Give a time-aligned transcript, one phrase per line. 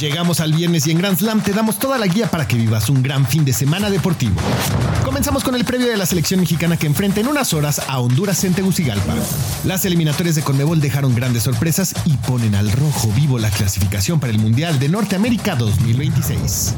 [0.00, 2.88] Llegamos al viernes y en Grand Slam te damos toda la guía para que vivas
[2.88, 4.34] un gran fin de semana deportivo.
[5.04, 8.42] Comenzamos con el previo de la selección mexicana que enfrenta en unas horas a Honduras
[8.44, 9.14] en Tegucigalpa.
[9.64, 14.32] Las eliminatorias de Conmebol dejaron grandes sorpresas y ponen al rojo vivo la clasificación para
[14.32, 16.74] el Mundial de Norteamérica 2026.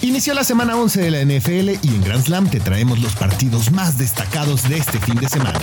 [0.00, 3.72] Inició la semana 11 de la NFL y en Grand Slam te traemos los partidos
[3.72, 5.58] más destacados de este fin de semana.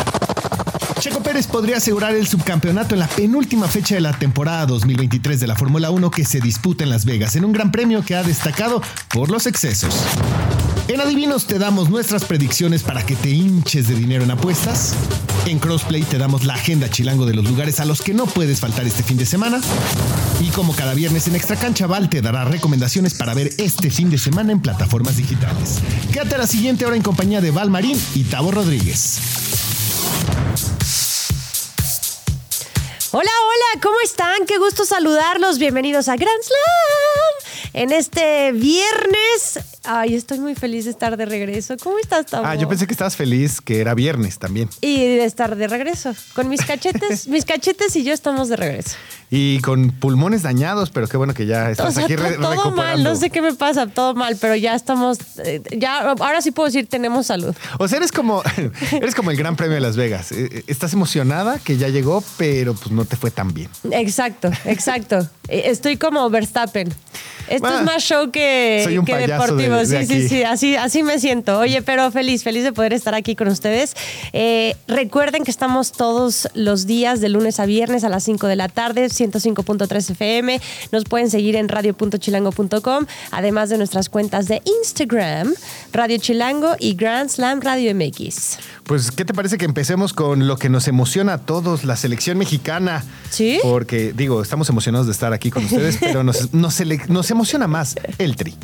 [1.01, 5.47] Checo Pérez podría asegurar el subcampeonato en la penúltima fecha de la temporada 2023 de
[5.47, 8.21] la Fórmula 1 que se disputa en Las Vegas, en un gran premio que ha
[8.21, 9.95] destacado por los excesos.
[10.87, 14.93] En Adivinos te damos nuestras predicciones para que te hinches de dinero en apuestas.
[15.47, 18.59] En Crossplay te damos la agenda chilango de los lugares a los que no puedes
[18.59, 19.59] faltar este fin de semana.
[20.39, 24.11] Y como cada viernes en Extra Cancha Val te dará recomendaciones para ver este fin
[24.11, 25.79] de semana en plataformas digitales.
[26.13, 29.70] Quédate a la siguiente hora en compañía de Val Marín y Tavo Rodríguez.
[33.13, 34.45] Hola, hola, ¿cómo están?
[34.45, 35.59] Qué gusto saludarlos.
[35.59, 37.73] Bienvenidos a Grand Slam.
[37.73, 39.59] En este viernes.
[39.83, 41.75] Ay, estoy muy feliz de estar de regreso.
[41.81, 42.45] ¿Cómo estás, Tavo?
[42.45, 44.69] Ah, yo pensé que estabas feliz que era viernes también.
[44.79, 46.13] Y de estar de regreso.
[46.35, 48.95] Con mis cachetes, mis cachetes y yo estamos de regreso.
[49.31, 52.51] Y con pulmones dañados, pero qué bueno que ya estás O sea, aquí re- todo
[52.51, 52.75] recuperando.
[52.75, 56.51] mal, no sé qué me pasa, todo mal, pero ya estamos, eh, ya, ahora sí
[56.51, 57.55] puedo decir, tenemos salud.
[57.79, 58.43] O sea, eres como,
[58.91, 60.31] eres como el Gran Premio de Las Vegas.
[60.31, 63.69] Eh, eh, Estás emocionada que ya llegó, pero pues no te fue tan bien.
[63.91, 65.27] Exacto, exacto.
[65.47, 66.93] Estoy como Verstappen.
[67.47, 69.70] Esto Ah, es más show que, soy un que payaso deportivo.
[69.85, 71.59] Sí, sí, sí, así, así me siento.
[71.59, 73.95] Oye, pero feliz, feliz de poder estar aquí con ustedes.
[74.33, 78.55] Eh, recuerden que estamos todos los días de lunes a viernes a las 5 de
[78.55, 80.61] la tarde, 105.3 FM.
[80.91, 85.53] Nos pueden seguir en radio.chilango.com, además de nuestras cuentas de Instagram,
[85.91, 88.57] Radio Chilango y Grand Slam Radio MX.
[88.83, 92.37] Pues, ¿qué te parece que empecemos con lo que nos emociona a todos, la selección
[92.37, 93.03] mexicana?
[93.29, 93.59] ¿Sí?
[93.63, 97.95] Porque, digo, estamos emocionados de estar aquí con ustedes, pero nos, nos, nos emociona más
[98.17, 98.55] el tri.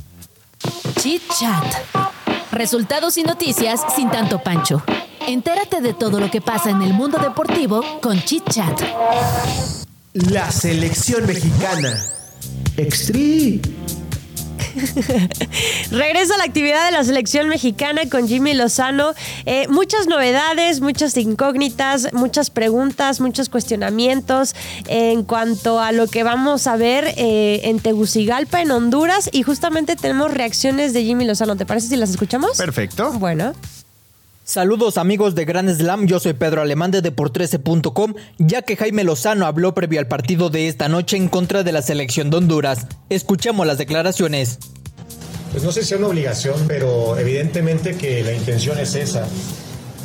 [1.00, 1.66] Chit Chat.
[2.52, 4.84] Resultados y noticias sin tanto pancho.
[5.28, 8.82] Entérate de todo lo que pasa en el mundo deportivo con Chit Chat.
[10.14, 11.96] La selección mexicana.
[12.78, 13.62] Extri.
[15.92, 19.14] Regreso a la actividad de la selección mexicana con Jimmy Lozano.
[19.46, 24.56] Eh, muchas novedades, muchas incógnitas, muchas preguntas, muchos cuestionamientos
[24.88, 29.30] en cuanto a lo que vamos a ver eh, en Tegucigalpa, en Honduras.
[29.32, 31.56] Y justamente tenemos reacciones de Jimmy Lozano.
[31.56, 32.58] ¿Te parece si las escuchamos?
[32.58, 33.12] Perfecto.
[33.14, 33.54] Bueno.
[34.48, 39.46] Saludos amigos de Gran Slam, yo soy Pedro Alemán de Depor13.com, ya que Jaime Lozano
[39.46, 42.88] habló previo al partido de esta noche en contra de la selección de Honduras.
[43.10, 44.60] Escuchemos las declaraciones.
[45.52, 49.28] Pues no sé si es una obligación, pero evidentemente que la intención es esa.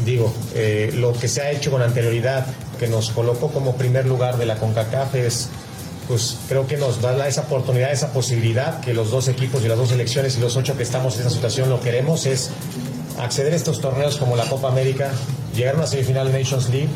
[0.05, 2.45] Digo, eh, lo que se ha hecho con anterioridad,
[2.81, 5.51] que nos colocó como primer lugar de la CONCACAF es,
[6.09, 9.79] pues creo que nos da esa oportunidad, esa posibilidad que los dos equipos y las
[9.79, 12.51] dos selecciones y los ocho que estamos en esa situación lo queremos, es
[13.19, 15.13] acceder a estos torneos como la Copa América,
[15.55, 16.89] llegar a una semifinal de Nations League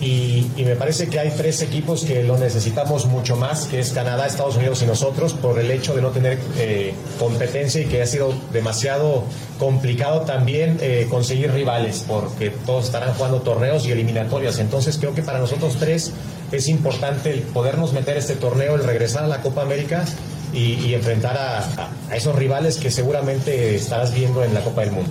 [0.00, 4.26] y, me parece que hay tres equipos que lo necesitamos mucho más, que es Canadá,
[4.26, 8.06] Estados Unidos y nosotros, por el hecho de no tener eh, competencia y que ha
[8.06, 9.24] sido demasiado
[9.58, 14.58] complicado también eh, conseguir rivales, porque todos estarán jugando torneos y eliminatorias.
[14.58, 16.12] Entonces creo que para nosotros tres
[16.52, 20.04] es importante el podernos meter este torneo, el regresar a la Copa América
[20.52, 25.10] y, enfrentar a esos rivales que seguramente estarás viendo en la Copa del Mundo.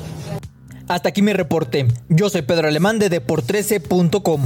[0.88, 1.88] Hasta aquí mi reporte.
[2.09, 4.41] Yo soy Pedro Alemán de Depor13.com.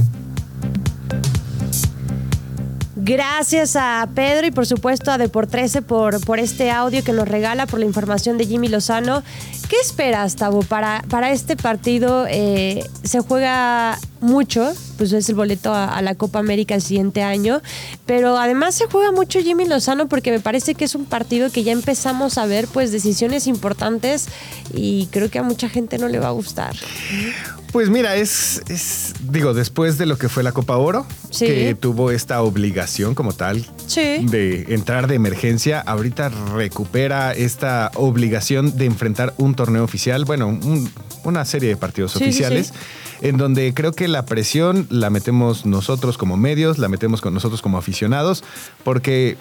[3.02, 7.66] Gracias a Pedro y por supuesto a Depor13 por, por este audio que nos regala,
[7.66, 9.22] por la información de Jimmy Lozano.
[9.68, 12.26] ¿Qué esperas, Tabo, para, para este partido?
[12.28, 17.22] eh, se juega mucho, pues es el boleto a, a la Copa América el siguiente
[17.22, 17.60] año,
[18.06, 21.62] pero además se juega mucho Jimmy Lozano porque me parece que es un partido que
[21.64, 24.28] ya empezamos a ver pues decisiones importantes
[24.74, 26.74] y creo que a mucha gente no le va a gustar.
[27.72, 31.46] Pues mira, es, es, digo, después de lo que fue la Copa Oro, Sí.
[31.46, 34.26] que tuvo esta obligación como tal Sí.
[34.26, 40.90] de entrar de emergencia, ahorita recupera esta obligación de enfrentar un torneo oficial, bueno, un-
[41.22, 42.72] una serie de partidos Sí, sí, oficiales.
[43.20, 47.62] En donde creo que la presión la metemos nosotros como medios, la metemos con nosotros
[47.62, 48.44] como aficionados,
[48.84, 49.36] porque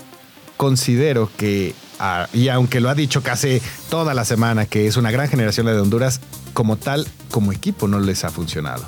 [0.58, 5.12] considero que, ah, y aunque lo ha dicho casi toda la semana, que es una
[5.12, 6.20] gran generación la de Honduras,
[6.54, 8.84] como tal, como equipo no les ha funcionado.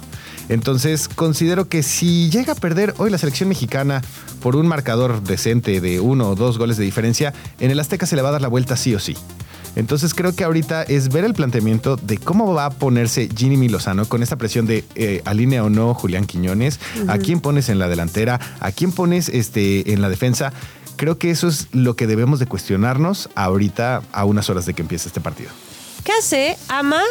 [0.50, 4.02] Entonces, considero que si llega a perder hoy la selección mexicana
[4.42, 8.18] por un marcador decente de uno o dos goles de diferencia, en el Azteca se
[8.18, 9.16] le va a dar la vuelta sí o sí.
[9.76, 14.06] Entonces creo que ahorita es ver el planteamiento de cómo va a ponerse Ginny Lozano
[14.06, 17.88] con esta presión de eh, alinea o no Julián Quiñones, a quién pones en la
[17.88, 20.52] delantera, a quién pones este, en la defensa.
[20.98, 24.82] Creo que eso es lo que debemos de cuestionarnos ahorita a unas horas de que
[24.82, 25.50] empiece este partido.
[26.04, 27.02] ¿Qué hace Ama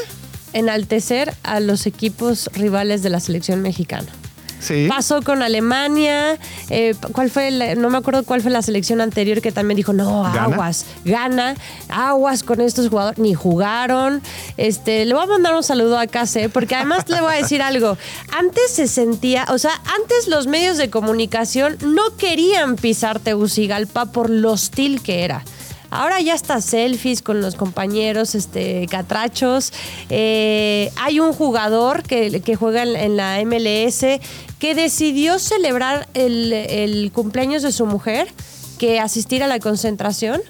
[0.52, 4.08] enaltecer a los equipos rivales de la selección mexicana?
[4.60, 4.86] Sí.
[4.88, 6.38] Pasó con Alemania.
[6.68, 7.50] eh, ¿Cuál fue?
[7.76, 11.56] no me acuerdo cuál fue la selección anterior que también dijo, no, aguas, gana,
[11.88, 13.18] aguas con estos jugadores.
[13.18, 14.22] Ni jugaron.
[14.56, 17.62] Este, le voy a mandar un saludo a KC, porque además le voy a decir
[17.62, 17.96] algo.
[18.32, 24.30] Antes se sentía, o sea, antes los medios de comunicación no querían pisar Tegucigalpa por
[24.30, 25.42] lo hostil que era.
[25.90, 29.72] Ahora ya está selfies con los compañeros este, catrachos.
[30.08, 34.04] Eh, hay un jugador que, juega en, la MLS
[34.58, 38.28] que decidió celebrar el, el cumpleaños de su mujer
[38.78, 40.40] que asistir a la concentración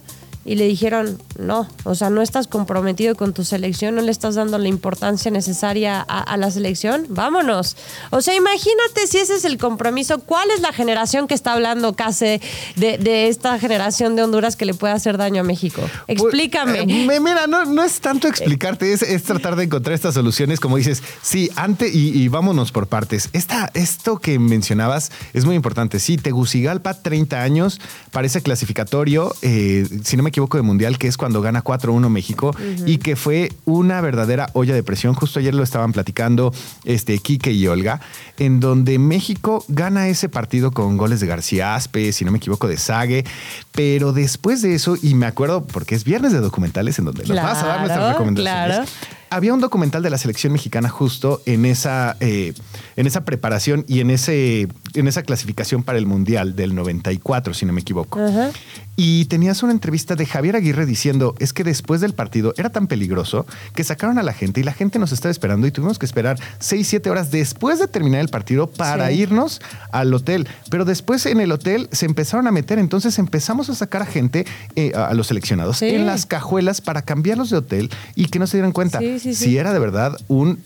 [0.50, 4.34] y le dijeron, no, o sea, no estás comprometido con tu selección, no le estás
[4.34, 7.76] dando la importancia necesaria a, a la selección, vámonos.
[8.10, 11.94] O sea, imagínate si ese es el compromiso, ¿cuál es la generación que está hablando
[11.94, 12.40] casi
[12.74, 15.82] de, de esta generación de Honduras que le puede hacer daño a México?
[16.08, 16.80] Explícame.
[16.80, 20.58] Eh, me- mira, no, no es tanto explicarte, es, es tratar de encontrar estas soluciones,
[20.58, 23.28] como dices, sí, antes y, y vámonos por partes.
[23.32, 26.00] Esta, esto que mencionabas es muy importante.
[26.00, 27.80] Sí, Tegucigalpa, 30 años,
[28.10, 32.54] parece clasificatorio, eh, si no me equivoco, de Mundial, que es cuando gana 4-1 México
[32.86, 35.14] y que fue una verdadera olla de presión.
[35.14, 36.52] Justo ayer lo estaban platicando
[36.84, 38.00] este, Quique y Olga,
[38.38, 42.68] en donde México gana ese partido con goles de García Aspe, si no me equivoco,
[42.68, 43.24] de Sague,
[43.80, 47.34] pero después de eso, y me acuerdo porque es viernes de documentales en donde nos
[47.42, 48.76] vas a dar nuestras Claro, recomendaciones.
[48.76, 48.84] claro.
[49.32, 52.52] Había un documental de la selección mexicana justo en esa, eh,
[52.96, 57.64] en esa preparación y en, ese, en esa clasificación para el Mundial del 94, si
[57.64, 58.18] no me equivoco.
[58.96, 62.86] Y tenías una entrevista de Javier Aguirre diciendo, es que después del partido era tan
[62.88, 66.04] peligroso que sacaron a la gente y la gente nos estaba esperando y tuvimos que
[66.06, 69.14] esperar 6, 7 horas después de terminar el partido para Sí.
[69.20, 69.62] irnos
[69.92, 70.48] al hotel.
[70.70, 74.46] Pero después en el hotel se empezaron a meter, entonces empezamos a sacar a gente,
[74.76, 75.88] eh, a los seleccionados, Sí.
[75.90, 79.34] en las cajuelas para cambiarlos de hotel y que no se dieran cuenta Sí, sí,
[79.34, 79.44] sí.
[79.46, 80.60] si era de verdad un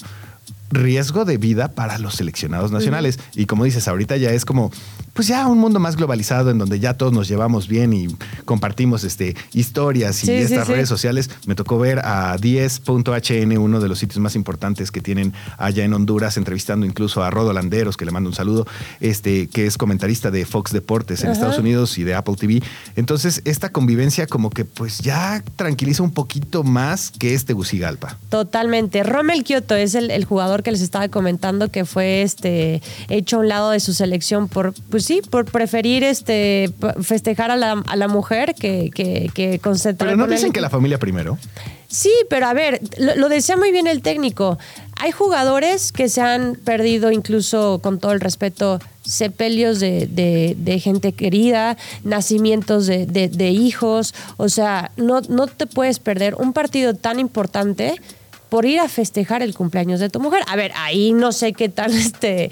[0.71, 3.19] riesgo de vida para los seleccionados nacionales.
[3.35, 4.71] Y como dices, ahorita ya es como,
[5.13, 8.09] pues ya un mundo más globalizado en donde ya todos nos llevamos bien y
[8.45, 10.73] compartimos este, historias y Sí, estas sí.
[10.73, 11.31] redes sociales.
[11.47, 15.95] Me tocó ver a 10.hn, uno de los sitios más importantes que tienen allá en
[15.95, 18.67] Honduras, entrevistando incluso a Rodo Landeros, que le mando un saludo,
[19.01, 21.35] este, que es comentarista de Fox Deportes en Ajá.
[21.35, 22.63] Estados Unidos y de Apple TV.
[22.97, 28.19] Entonces, esta convivencia como que pues ya tranquiliza un poquito más que este Tegucigalpa.
[28.31, 29.05] Totalmente.
[29.05, 33.41] Rommel Kioto es el, el jugador que les estaba comentando que fue este hecho a
[33.41, 36.73] un lado de su selección por, pues sí, por preferir este
[37.03, 40.61] festejar a la, a la mujer que, que, que concentrar Pero no el dicen que
[40.61, 41.39] la familia primero.
[41.87, 44.59] Sí, pero a ver, lo, lo decía muy bien el técnico.
[44.99, 50.81] Hay jugadores que se han perdido, incluso con todo el respeto, sepelios de, de- de
[50.81, 54.13] gente querida, nacimientos de, de- de hijos.
[54.39, 58.01] O sea, no, no te puedes perder un partido tan importante
[58.55, 60.45] por ir a festejar el cumpleaños de tu mujer.
[60.47, 62.49] A ver, ahí no sé qué tal este.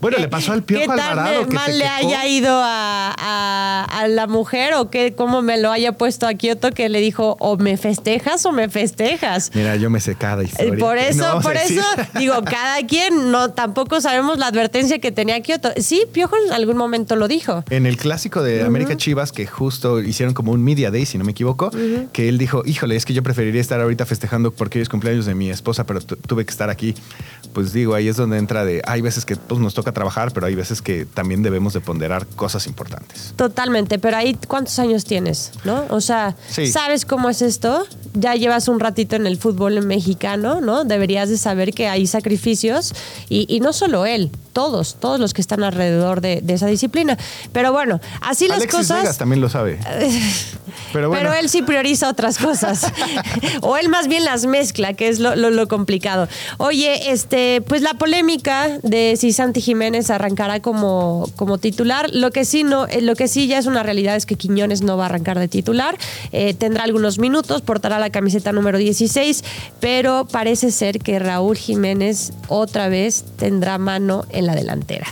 [0.00, 3.84] Bueno, qué- le pasó al Piojo qué Alvarado, que mal le haya ido a, a-
[4.00, 7.36] a la mujer o que cómo me lo haya puesto a Kioto que le dijo
[7.40, 9.50] o me festejas o me festejas.
[9.52, 10.78] Mira, yo me sé cada Eh, historia.
[10.78, 11.82] Por eso, no por eso,
[12.18, 15.70] digo, cada quien, no, tampoco sabemos la advertencia que tenía Kioto.
[15.78, 17.64] Sí, Piojo en algún momento lo dijo.
[17.70, 21.24] En el clásico de América Chivas, que justo hicieron como un Media Day, si no
[21.24, 21.72] me equivoco,
[22.12, 25.34] que él dijo, híjole, es que yo preferiría estar ahorita festejando porque es cumpleaños de
[25.40, 26.94] mi esposa, pero tu- tuve que estar aquí.
[27.52, 30.46] Pues digo, ahí es donde entra de, hay veces que pues, nos toca trabajar, pero
[30.46, 33.32] hay veces que también debemos de ponderar cosas importantes.
[33.36, 35.50] Totalmente, pero ahí, ¿cuántos años tienes?
[35.64, 35.84] ¿No?
[35.90, 36.70] O sea, Sí.
[36.70, 37.86] ¿sabes cómo es esto?
[38.14, 40.84] Ya llevas un ratito en el fútbol mexicano, ¿no?
[40.84, 42.92] Deberías de saber que hay sacrificios
[43.28, 44.30] y, y no solo él.
[44.52, 47.16] todos, todos los que están alrededor de, de esa disciplina.
[47.52, 49.02] Pero bueno, así las cosas.
[49.02, 49.78] Vegas también lo sabe.
[50.92, 51.22] Pero bueno.
[51.30, 52.84] Pero él sí prioriza otras cosas.
[53.60, 56.26] o él más bien las mezcla, que es lo, lo- lo complicado.
[56.58, 62.10] Oye, este, pues la polémica de si Santi Jiménez arrancará como, como titular.
[62.12, 64.82] Lo que sí no, eh, lo que sí ya es una realidad es que Quiñones
[64.82, 65.96] no va a arrancar de titular.
[66.32, 69.44] Eh, tendrá algunos minutos, portará la camiseta número 16,
[69.80, 75.06] pero parece ser que Raúl Jiménez otra vez tendrá mano en la delantera.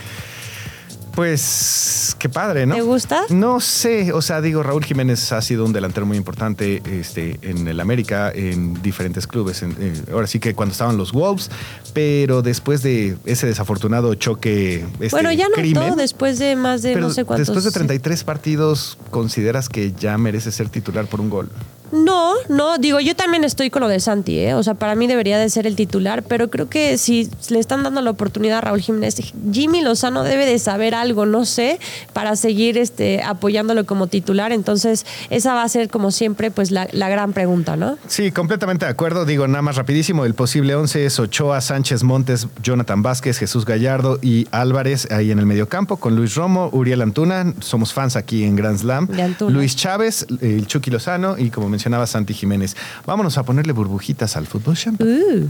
[1.15, 2.75] Pues qué padre, ¿no?
[2.75, 3.23] ¿Te gusta?
[3.29, 7.67] No sé, o sea, digo, Raúl Jiménez ha sido un delantero muy importante este, en
[7.67, 9.61] el América, en diferentes clubes.
[9.63, 11.49] en- eh, ahora sí que cuando estaban los Wolves,
[11.93, 16.81] pero después de ese desafortunado choque, este, bueno, ya no crimen, todo después de más
[16.81, 17.47] de pero no sé cuántos.
[17.47, 21.49] después de 33 partidos, ¿consideras que ya merece ser titular por un gol?
[21.91, 24.53] No, no, digo, yo también estoy con lo de Santi, ¿eh?
[24.53, 27.83] O sea, para mí debería de ser el titular, pero creo que si le están
[27.83, 29.15] dando la oportunidad a Raúl Jiménez,
[29.51, 31.79] Jimmy Lozano debe de saber algo, no sé,
[32.13, 34.51] para seguir este, apoyándolo como titular.
[34.51, 37.97] Entonces, esa va a ser, como siempre, pues la, la gran pregunta, ¿no?
[38.07, 39.25] Sí, completamente de acuerdo.
[39.25, 40.25] Digo, nada más rapidísimo.
[40.25, 45.39] El posible 11 es Ochoa, Sánchez Montes, Jonathan Vázquez, Jesús Gallardo y Álvarez ahí en
[45.39, 47.53] el mediocampo con Luis Romo, Uriel Antuna.
[47.59, 49.07] Somos fans aquí en Grand Slam.
[49.47, 52.75] Luis Chávez, el Chucky Lozano y como mencionaba Santi Jiménez.
[53.05, 55.01] Vámonos a ponerle burbujitas al fútbol champ.
[55.01, 55.47] Uh,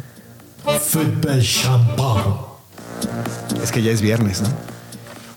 [0.64, 2.24] Football champán.
[3.64, 4.50] Es que ya es viernes, ¿no?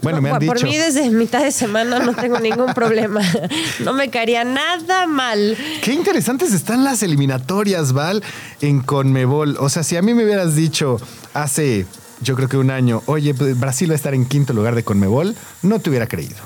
[0.03, 0.67] Bueno, me han por dicho.
[0.67, 3.23] mí, desde mitad de semana no tengo ningún problema.
[3.85, 5.57] No me caería nada mal.
[5.83, 8.23] Qué interesantes están las eliminatorias, Val,
[8.61, 9.57] en Conmebol.
[9.61, 10.99] O sea, si a mí me hubieras dicho
[11.33, 11.87] hace,
[12.21, 15.35] yo creo que un año, oye, Brasil va a estar en quinto lugar de Conmebol,
[15.63, 16.37] no te hubiera creído.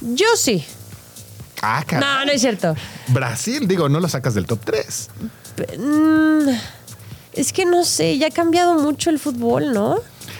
[0.00, 0.64] Yo sí.
[1.62, 1.84] Ah.
[1.92, 2.74] No, no es cierto.
[3.08, 5.08] Brasil, digo, no lo sacas del top 3.
[5.78, 6.48] Mm,
[7.34, 9.96] es que no sé, ya ha cambiado mucho el fútbol, ¿no?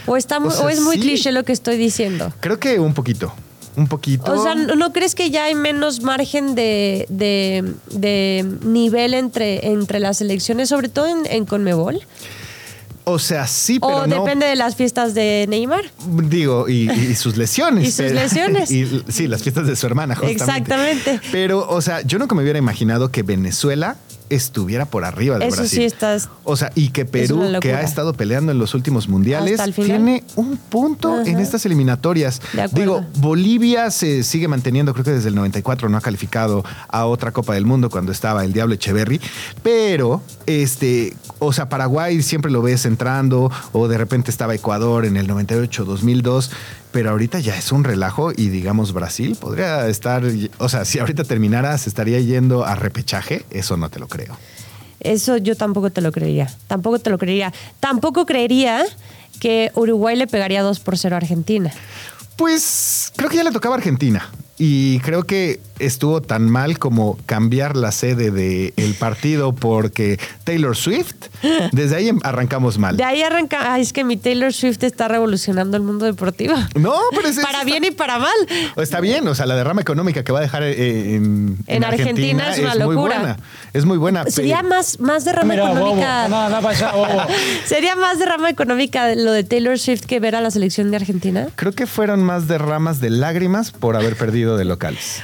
[0.07, 1.03] O, está muy- O sea, o es muy sí.
[1.03, 2.33] cliché lo que estoy diciendo.
[2.41, 3.33] Creo que un poquito.
[3.77, 4.33] Un poquito.
[4.33, 9.69] O sea, ¿no no crees que ya hay menos margen de, de- de nivel entre,
[9.69, 12.01] entre las elecciones, sobre todo en, en Conmebol?
[13.11, 14.23] O sea, sí, pero ¿O no.
[14.23, 15.91] depende de las fiestas de Neymar?
[16.07, 17.89] Digo, y, y sus lesiones.
[17.89, 18.71] Y sus lesiones.
[18.71, 20.45] y, sí, las fiestas de su hermana, justamente.
[20.45, 21.21] Exactamente.
[21.33, 23.97] Pero, o sea, yo nunca me hubiera imaginado que Venezuela
[24.31, 25.79] estuviera por arriba de Eso Brasil.
[25.81, 29.61] sí estás- O sea, y que Perú, que ha estado peleando en los últimos mundiales,
[29.75, 31.23] tiene un punto Ajá.
[31.31, 32.41] en estas eliminatorias.
[32.73, 37.33] Digo, Bolivia se sigue manteniendo, creo que desde el 94 no ha calificado a otra
[37.33, 39.21] Copa del Mundo cuando estaba el Diablo Echeverry,
[39.63, 45.17] pero este, o sea, Paraguay siempre lo ves entrando o de repente estaba Ecuador en
[45.17, 46.51] el 98, 2002,
[46.93, 50.23] pero ahorita ya es un relajo y digamos Brasil podría estar,
[50.59, 54.37] o sea, si ahorita terminara se estaría yendo a repechaje, eso no te lo creo.
[55.01, 56.51] Eso yo tampoco te lo creería.
[56.67, 57.53] Tampoco te lo creería.
[57.79, 58.85] Tampoco creería
[59.39, 61.71] que Uruguay le pegaría 2 por 0 a Argentina.
[62.37, 64.29] Pues creo que ya le tocaba a Argentina.
[64.59, 71.15] Y creo que estuvo tan mal como cambiar la sede del partido porque Taylor Swift,
[71.71, 72.97] desde ahí em- arrancamos mal.
[72.97, 73.73] De ahí arranca.
[73.75, 76.55] Ay, es que mi Taylor Swift está revolucionando el mundo deportivo.
[76.75, 78.33] No, pero es Para bien y para mal.
[78.77, 82.51] Está bien, o sea, la derrama económica que va a dejar eh, en, En Argentina
[82.53, 83.19] es una muy locura.
[83.19, 83.37] buena.
[83.73, 84.25] Es muy buena.
[84.27, 86.27] Sería pero- más, más derrama Mira, económica.
[86.29, 87.23] Para allá, bobo.
[87.67, 91.47] Sería más derrama económica lo de Taylor Swift que ver a la selección de Argentina.
[91.55, 95.23] Creo que fueron más derramas de lágrimas por haber perdido de locales.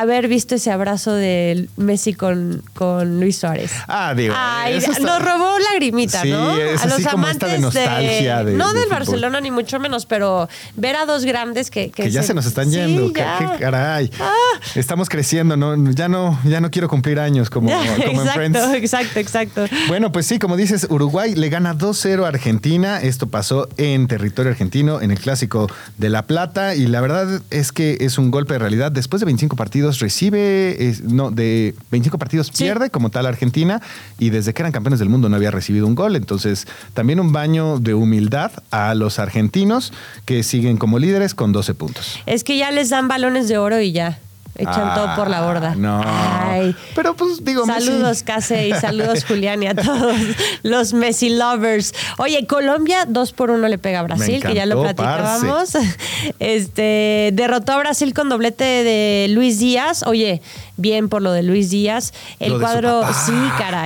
[0.00, 3.72] Haber visto ese abrazo de Messi con, con Luis Suárez.
[3.88, 6.56] Ah, digo, Ay, eso está- nos robó lagrimita, Sí, ¿no?
[6.56, 8.98] es a los así como esta amantes de nostalgia de- no del del fútbol.
[8.98, 12.70] Barcelona ni mucho menos, pero ver a dos grandes que que ya se nos están
[12.70, 13.12] Sí, yendo.
[13.12, 13.24] ¿Qué,
[13.60, 14.10] caray.
[14.20, 14.32] Ah.
[14.74, 15.74] Estamos creciendo, ¿no?
[15.92, 17.70] Ya no, ya no quiero cumplir años como,
[18.06, 18.58] como en exacto, Friends.
[18.74, 19.64] exacto, exacto.
[19.88, 23.00] Bueno, pues sí, como dices, Uruguay le gana 2-0 a Argentina.
[23.00, 26.74] Esto pasó en territorio argentino, en el clásico de La Plata.
[26.74, 28.90] Y la verdad es que es un golpe de realidad.
[28.92, 32.64] Después de 25 partidos recibe, no, de 25 partidos Sí.
[32.64, 33.80] pierde como tal Argentina.
[34.18, 36.16] Y desde que eran campeones del mundo no había recibido un gol.
[36.16, 39.92] Entonces, también un baño de humildad a los argentinos
[40.24, 42.18] que siguen como líderes con 12 puntos.
[42.26, 44.18] Es que ya les dan balones de oro y ya.
[44.56, 45.70] Echan todo por la borda.
[45.72, 46.00] Ah, No.
[46.04, 46.76] Ay.
[46.94, 50.16] Pero pues digo, Messi- Saludos, Case, y saludos, Julián, y a todos
[50.62, 51.92] los Messi lovers.
[52.18, 55.70] Oye, Colombia 2 por 1 le pega a Brasil, que ya lo platicábamos.
[56.38, 60.04] Este, derrotó a Brasil con doblete de Luis Díaz.
[60.06, 60.40] Oye,
[60.76, 62.12] bien por lo de Luis Díaz.
[62.38, 63.32] El Lo cuadro, sí,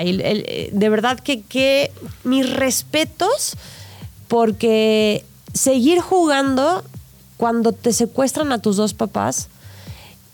[0.03, 1.93] el- el- de verdad que, que
[2.25, 3.57] mis respetos,
[4.29, 6.85] porque seguir jugando
[7.37, 9.49] cuando te secuestran a tus dos papás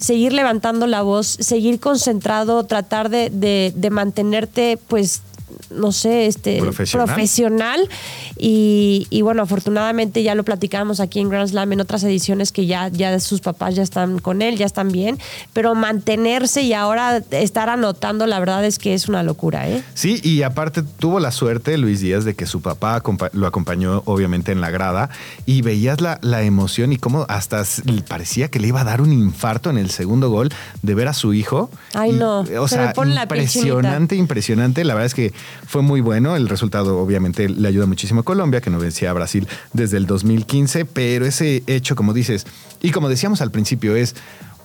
[0.05, 5.23] seguir levantando la voz, seguir concentrado, tratar de, de- de mantenerte pues
[5.71, 7.07] no sé, este Profesional.
[7.07, 7.89] profesional.
[8.37, 12.67] Y, y bueno, afortunadamente ya lo platicamos aquí en Grand Slam en otras ediciones que
[12.67, 15.19] ya, ya sus papás ya están con él, ya están bien.
[15.53, 19.83] Pero mantenerse y ahora estar anotando, la verdad es que es una locura, ¿eh?
[19.95, 23.03] Sí, y aparte tuvo la suerte, Luis Díaz, de que su papá
[23.33, 25.11] lo acompañó obviamente en la grada
[25.47, 27.63] y veías la, la emoción y cómo hasta
[28.09, 30.51] parecía que le iba a dar un infarto en el segundo gol
[30.83, 31.71] de ver a su hijo.
[31.95, 34.85] Ay, Y, no, O sea, impresionante, impresionante.
[34.85, 35.33] La verdad es que
[35.67, 36.37] fue muy bueno.
[36.37, 40.07] El resultado obviamente le ayuda muchísimo a Colombia, que no vencía a Brasil desde el
[40.07, 42.47] 2015, pero ese hecho, como dices,
[42.81, 44.15] y como decíamos al principio, es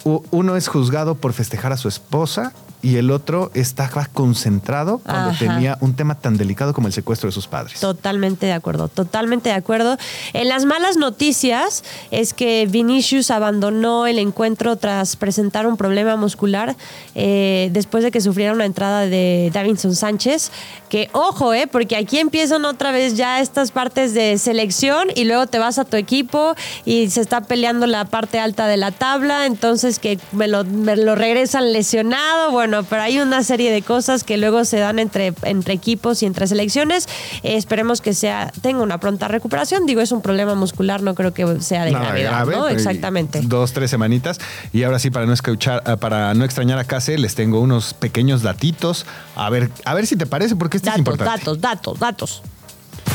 [0.03, 5.39] uno es juzgado por festejar a su esposa y el otro estaba concentrado cuando Ajá.
[5.39, 7.79] tenía un tema tan delicado como el secuestro de sus padres.
[7.79, 9.98] Totalmente de acuerdo, totalmente de acuerdo.
[10.34, 16.75] En las malas noticias es que Vinicius abandonó el encuentro tras presentar un problema muscular
[17.15, 20.51] eh, después de que sufriera una entrada de Davinson Sánchez.
[20.89, 25.48] Que ojo, eh, porque aquí empiezan otra vez ya estas partes de selección y luego
[25.48, 29.46] te vas a tu equipo y se está peleando la parte alta de la tabla,
[29.46, 32.51] entonces que me lo, me lo regresan lesionado.
[32.51, 36.25] Bueno, pero hay una serie de cosas que luego se dan entre, entre equipos y
[36.25, 37.08] entre selecciones.
[37.43, 39.86] Eh, esperemos que sea tenga una pronta recuperación.
[39.86, 42.69] Digo, es un problema muscular, no creo que sea de Nada gravedad, grave, ¿no?
[42.69, 43.41] y Exactamente.
[43.43, 44.39] Dos, tres semanitas.
[44.74, 47.93] Y ahora sí, para no escuchar, eh, para no extrañar a Case, les tengo unos
[47.93, 49.05] pequeños datitos.
[49.36, 51.39] A ver, a ver si te parece, porque es Datos, importante.
[51.39, 52.41] datos, datos, datos.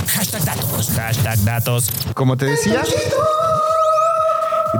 [0.09, 0.91] Hashtag datos.
[0.97, 1.91] Hashtag datos.
[2.15, 2.83] Como te decía.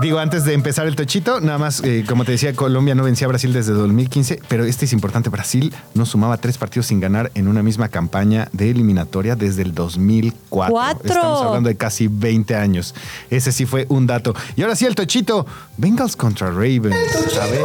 [0.01, 3.27] Digo, antes de empezar el tochito, nada más, eh, como te decía, Colombia no vencía
[3.27, 5.31] a Brasil desde 2015, pero este es importante.
[5.31, 9.73] Brasil no sumaba tres partidos sin ganar en una misma campaña de eliminatoria desde el
[9.73, 10.73] 2004.
[10.73, 11.01] ¡Cuatro!
[11.05, 12.93] Estamos hablando de casi 20 años.
[13.31, 14.35] Ese sí fue un dato.
[14.57, 15.47] Y ahora sí, el tochito.
[15.77, 16.97] Bengals contra Ravens.
[17.41, 17.63] A ver.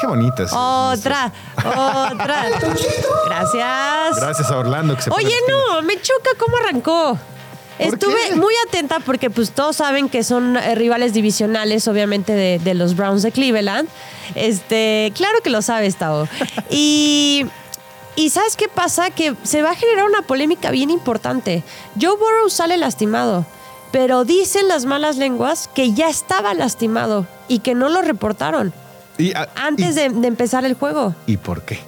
[0.00, 0.52] Qué bonitas.
[0.52, 2.46] Otra, otra.
[3.26, 4.16] Gracias.
[4.16, 4.96] Gracias a Orlando.
[4.96, 7.18] Que se Oye, no, me choca cómo arrancó.
[7.78, 8.36] ¿Por Estuve qué?
[8.36, 12.96] muy atenta porque pues todos saben que son eh, rivales divisionales, obviamente, de, de los
[12.96, 13.88] Browns de Cleveland.
[14.34, 16.28] Este, claro que lo sabes, Tavo.
[16.70, 17.46] Y,
[18.16, 19.10] y ¿sabes qué pasa?
[19.10, 21.62] Que se va a generar una polémica bien importante.
[22.00, 23.46] Joe Burrow sale lastimado,
[23.92, 28.74] pero dicen las malas lenguas que ya estaba lastimado y que no lo reportaron
[29.18, 31.14] Y, ah, antes y- de, de empezar el juego.
[31.26, 31.80] ¿Y por qué?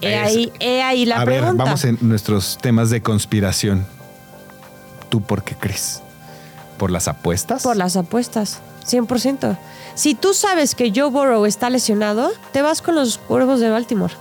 [0.00, 1.52] He ahí, he ahí la a pregunta.
[1.52, 3.86] ver, vamos en nuestros temas de conspiración.
[5.08, 6.00] ¿Tú por qué crees?
[6.76, 7.62] ¿Por las apuestas?
[7.62, 9.56] Por las apuestas, 100%.
[9.94, 14.14] Si tú sabes que Joe Burrow está lesionado, te vas con los cuervos de Baltimore.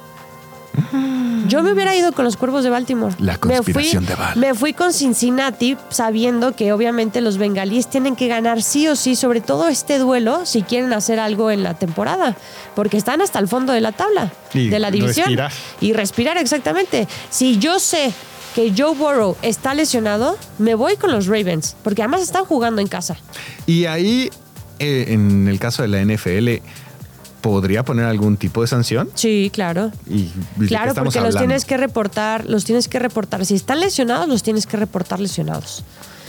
[1.47, 3.13] Yo me hubiera ido con los cuervos de Baltimore.
[3.19, 4.37] La conspiración me fui, de Val.
[4.37, 9.15] Me fui con Cincinnati sabiendo que obviamente los bengalíes tienen que ganar sí o sí,
[9.15, 12.37] sobre todo este duelo, si quieren hacer algo en la temporada,
[12.75, 15.25] porque están hasta el fondo de la tabla, Y de la división.
[15.27, 15.51] respirar.
[15.81, 17.07] Y respirar, exactamente.
[17.29, 18.13] Si yo sé
[18.55, 22.87] que Joe Burrow está lesionado, me voy con los Ravens, porque además están jugando en
[22.87, 23.17] casa.
[23.65, 24.29] Y ahí,
[24.79, 26.61] eh, en el caso de la NFL,
[27.41, 29.09] ¿podría poner algún tipo de sanción?
[29.15, 29.91] Sí, claro.
[30.07, 33.45] Y, ¿y de qué Claro, porque los tienes que reportar, los tienes que reportar.
[33.45, 35.83] Si están lesionados, los tienes que reportar lesionados.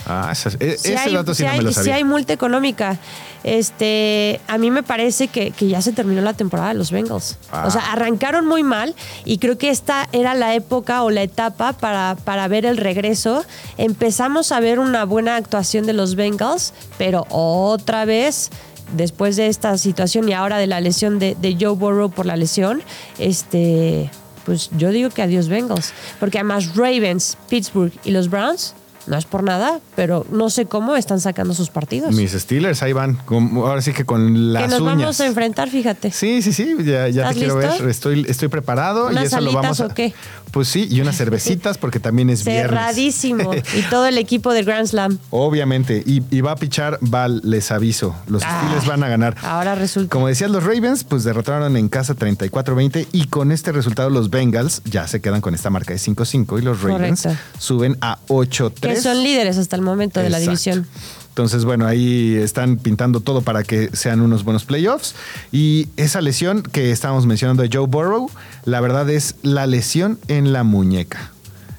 [0.04, 0.56] Ah, e- Si
[0.90, 1.94] ese hay, dato sí si no me hay- lo si sabía.
[1.94, 2.98] hay multa económica.
[3.44, 7.36] Este, a mí me parece que, que ya se terminó la temporada de los Bengals.
[7.52, 7.64] Ah.
[7.66, 8.94] O sea, arrancaron muy mal
[9.24, 13.44] y creo que esta era la época o la etapa para, para ver el regreso.
[13.78, 18.50] Empezamos a ver una buena actuación de los Bengals, pero otra vez
[18.92, 22.82] después de esta situación y ahora de la lesión de, Joe Burrow por la lesión,
[23.18, 24.10] este,
[24.44, 25.92] pues yo digo que adiós Bengals.
[26.20, 28.74] Porque además Ravens, Pittsburgh y los Browns,
[29.06, 32.14] no es por nada, pero no sé cómo están sacando sus partidos.
[32.14, 33.14] Mis Steelers ahí van.
[33.16, 34.96] con- ahora sí que con las que nos uñas.
[34.98, 36.10] vamos a enfrentar, fíjate.
[36.12, 37.78] Sí, sí, sí, ya, ya te ¿Estás quiero listo?
[37.82, 37.90] ver.
[37.90, 39.86] Estoy, estoy preparado y ¿Unas eso lo vamos a.
[39.86, 40.12] o qué?
[40.50, 42.68] Pues sí, y unas cervecitas porque también es viernes.
[42.70, 43.52] Cerradísimo.
[43.76, 45.18] y todo el equipo de Grand Slam.
[45.30, 46.02] Obviamente.
[46.06, 48.14] Y, y va a pichar Val, les aviso.
[48.26, 49.36] Los Ah, Steelers van a ganar.
[49.42, 50.10] Ahora resulta.
[50.12, 54.82] Como decías, los Ravens, pues derrotaron en casa 34-20 y con este resultado los Bengals
[54.84, 57.42] ya se quedan con esta marca de 5-5 y los Ravens Correcto.
[57.58, 58.72] suben a 8-3.
[59.00, 60.86] Son líderes hasta el momento de la división.
[61.28, 65.14] Entonces, bueno, ahí están pintando todo para que sean unos buenos playoffs.
[65.50, 68.30] Y esa lesión que estábamos mencionando de Joe Burrow,
[68.66, 71.32] la verdad es la lesión en la muñeca.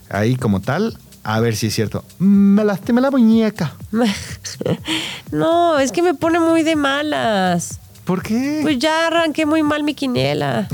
[0.09, 2.03] Ahí como tal, a ver si es cierto.
[2.17, 3.75] Me lastimé la muñeca.
[5.31, 7.79] no, es que me pone muy de malas.
[8.05, 8.59] ¿Por qué?
[8.63, 10.67] Pues ya arranqué muy mal mi quiniela.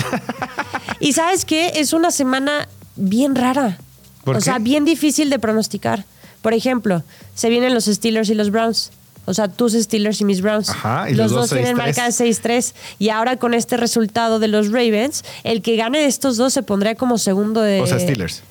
[1.02, 1.74] y sabes qué?
[1.76, 3.78] Es una semana bien rara.
[4.24, 4.46] ¿Por o qué?
[4.46, 6.06] sea, bien difícil de pronosticar.
[6.42, 7.04] Por ejemplo,
[7.36, 8.92] se vienen los Steelers y los Browns.
[9.26, 10.70] O sea, tus Steelers y mis Browns.
[10.70, 11.78] Ajá, y los, los dos dos tienen 6-3.
[11.78, 12.74] marca de 6-3.
[12.98, 16.64] Y ahora con este resultado de los Ravens, el que gane de estos dos se
[16.64, 18.42] pondría como segundo de, O sea, Steelers.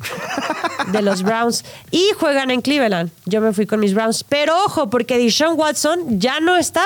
[0.92, 1.64] de los Browns.
[1.90, 3.10] Y juegan en Cleveland.
[3.26, 4.24] Yo me fui con mis Browns.
[4.24, 6.84] Pero ojo, porque Deshaun Watson ya no está.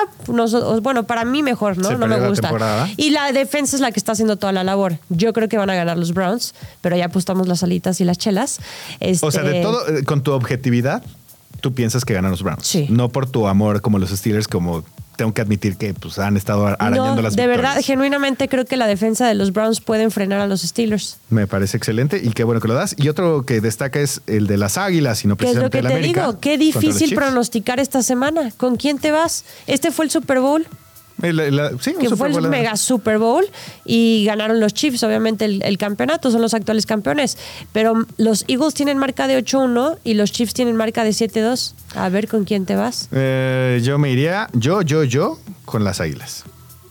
[0.83, 1.89] bueno, para mí mejor, ¿no?
[1.89, 2.49] Se no me gusta.
[2.49, 2.89] temporada.
[2.97, 4.99] Y la defensa es la que está haciendo toda la labor.
[5.09, 8.19] Yo creo que van a ganar los Browns, pero ya apostamos las alitas y las
[8.19, 8.59] chelas.
[9.23, 11.03] O sea, de Este, todo, eh, con tu objetividad,
[11.61, 12.67] tú piensas que ganan los Browns.
[12.67, 12.87] Sí.
[12.91, 14.85] No por tu amor como los Steelers, como
[15.17, 17.75] tengo que admitir que pues, han estado arañando No, las de victorias.
[17.75, 21.19] verdad, genuinamente creo que la defensa de los Browns pueden frenar a los Steelers.
[21.31, 22.95] Me parece excelente y qué bueno que lo das.
[22.99, 25.79] Y otro que destaca es el de las Águilas y no ¿Qué es lo precisamente
[25.79, 26.27] que te América.
[26.27, 26.41] digo?
[26.41, 28.51] Qué difícil pronosticar esta semana.
[28.57, 29.45] ¿Con quién te vas?
[29.67, 30.67] Este fue el Super Bowl.
[31.21, 33.45] El- el- sí, que fue el mega Super Bowl
[33.85, 37.39] y ganaron los Chiefs, obviamente el, el campeonato, son los actuales campeones,
[37.73, 41.75] pero los Eagles tienen marca de 8-1 y los Chiefs tienen marca de 7-2.
[41.95, 43.09] A ver con quién te vas.
[43.13, 46.45] Eh, yo me iría, yo, yo, yo, con las Águilas.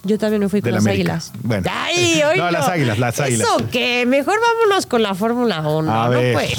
[0.03, 1.13] Yo también me fui con la las América.
[1.13, 1.31] águilas.
[1.43, 1.69] Bueno.
[1.71, 2.45] Ay, oílo.
[2.45, 3.47] No, las águilas, las águilas.
[3.47, 4.05] ¿Eso qué?
[4.07, 5.91] Mejor vámonos con la Fórmula 1.
[5.91, 6.34] A no ver.
[6.34, 6.57] puede ser.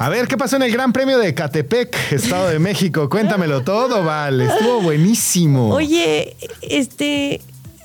[0.00, 3.10] A ver, ¿qué pasó en el Gran Premio de Catepec, Estado de México?
[3.10, 4.40] Cuéntamelo todo, Val.
[4.40, 5.68] Estuvo buenísimo.
[5.68, 7.42] Oye, este.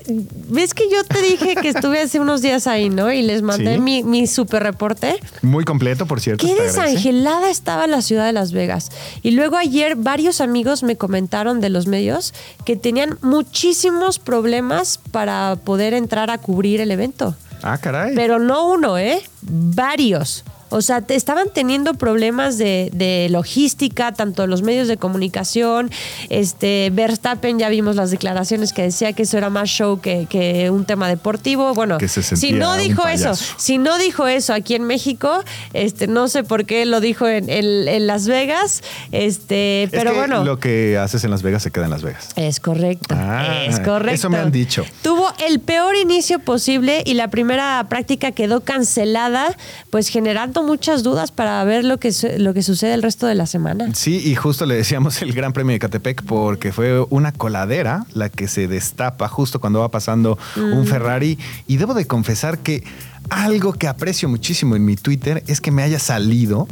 [0.08, 3.12] ¿Ves que yo te dije que estuve hace unos días ahí, no?
[3.12, 3.80] Y les mandé Sí.
[3.80, 5.16] mi, mi super reporte.
[5.42, 6.46] Muy completo, por cierto.
[6.46, 8.88] Qué desangelada estaba la ciudad de Las Vegas.
[9.22, 12.32] Y luego ayer varios amigos me comentaron de los medios
[12.64, 17.34] que tenían muchísimos problemas para poder entrar a cubrir el evento.
[17.62, 18.14] Ah, caray.
[18.14, 19.20] Pero no uno, ¿eh?
[19.42, 20.44] Varios.
[20.76, 25.90] O sea, te estaban teniendo problemas de, de logística, tanto los medios de comunicación.
[26.28, 30.68] Este, Verstappen, ya vimos las declaraciones que decía que eso era más show que, que
[30.70, 31.72] un tema deportivo.
[31.74, 36.08] Bueno, Que se si no dijo eso, si no dijo eso aquí en México, este,
[36.08, 38.82] no sé por qué lo dijo en, en- en Las Vegas.
[39.12, 40.44] Este, Es pero que bueno.
[40.44, 42.28] Lo que haces en Las Vegas se queda en Las Vegas.
[42.36, 43.14] Es correcto.
[43.18, 44.14] Ah, es correcto.
[44.14, 44.84] eso me han dicho.
[45.02, 49.56] Tuvo el peor inicio posible y la primera práctica quedó cancelada,
[49.90, 53.46] pues generando muchas dudas para ver lo que, lo que sucede el resto de la
[53.46, 53.94] semana.
[53.94, 58.28] Sí, y justo le decíamos el Gran Premio de Catepec porque fue una coladera la
[58.28, 61.38] que se destapa justo cuando va pasando un Ferrari.
[61.66, 62.84] Y debo de confesar que
[63.30, 66.68] algo que aprecio muchísimo en mi Twitter es que me haya salido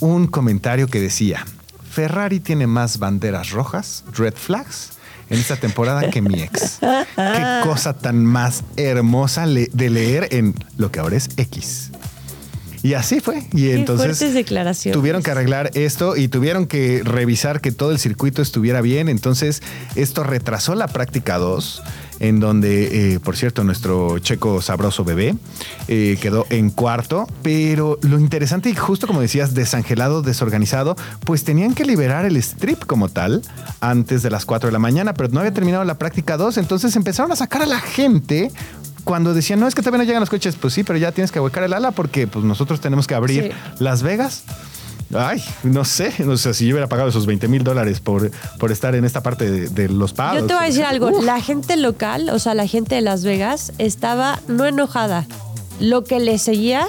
[0.00, 1.44] un comentario que decía,
[1.90, 4.90] Ferrari tiene más banderas rojas, red flags,
[5.28, 6.78] en esta temporada que mi ex.
[7.16, 11.90] Qué cosa tan más hermosa de leer en lo que ahora es X.
[12.86, 13.42] Y así fue.
[13.52, 14.16] Y Qué entonces
[14.92, 19.08] tuvieron que arreglar esto y tuvieron que revisar que todo el circuito estuviera bien.
[19.08, 19.60] Entonces,
[19.96, 21.82] esto retrasó la práctica 2,
[22.20, 25.34] en donde, eh, por cierto, nuestro checo sabroso bebé
[25.88, 27.26] eh, quedó en cuarto.
[27.42, 30.94] Pero lo interesante, y justo como decías, desangelado, desorganizado,
[31.24, 33.42] pues tenían que liberar el strip como tal
[33.80, 36.56] antes de las 4 de la mañana, pero no había terminado la práctica 2.
[36.58, 38.52] Entonces empezaron a sacar a la gente
[39.06, 41.30] cuando decían, no, es que todavía no llegan los coches, pues sí, pero ya tienes
[41.30, 43.50] que ahuecar el ala porque pues nosotros tenemos que abrir Sí.
[43.78, 44.42] Las Vegas.
[45.14, 48.72] Ay, no sé, no sé si yo hubiera pagado esos 20 mil dólares por, por
[48.72, 50.40] estar en esta parte de, de los pagos.
[50.40, 53.22] Yo te voy a decir algo, la gente local, o sea, la gente de Las
[53.22, 55.24] Vegas, estaba no enojada,
[55.78, 56.88] lo que le seguía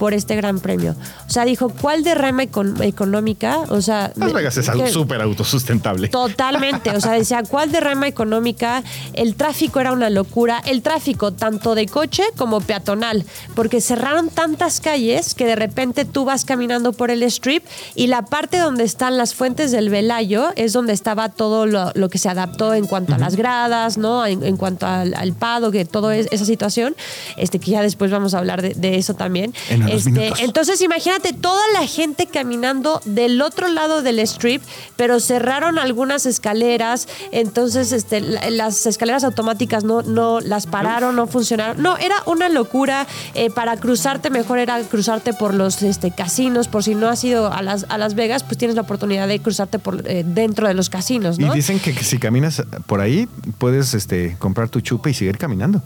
[0.00, 0.96] por este gran premio.
[1.26, 3.58] O sea, dijo, ¿cuál derrama econ- económica?
[3.68, 6.08] O sea, Las Vegas es que- súper autosustentable.
[6.08, 8.82] Totalmente, o sea, decía, ¿cuál derrama económica?
[9.12, 14.80] El tráfico era una locura, el tráfico tanto de coche como peatonal, porque cerraron tantas
[14.80, 17.62] calles que de repente tú vas caminando por el strip
[17.94, 22.08] y la parte donde están las fuentes del Velayo es donde estaba todo lo, lo
[22.08, 24.24] que se adaptó en cuanto a las gradas, ¿no?
[24.24, 26.96] En, en cuanto al, al pado, que todo es, esa situación,
[27.36, 29.52] este que ya después vamos a hablar de, de eso también.
[29.68, 34.62] En Este, entonces imagínate toda la gente caminando del otro lado del strip,
[34.96, 41.26] pero cerraron algunas escaleras, entonces este, la- las escaleras automáticas no, no las pararon, no
[41.26, 41.82] funcionaron.
[41.82, 43.06] No, era una locura.
[43.34, 47.52] Eh, para cruzarte mejor era cruzarte por los este, casinos, por si no has ido
[47.52, 50.74] a Las, a Las Vegas, pues tienes la oportunidad de cruzarte por eh, dentro de
[50.74, 55.14] los casinos, Y dicen que si caminas por ahí, puedes este, comprar tu chupa y
[55.14, 55.82] seguir caminando.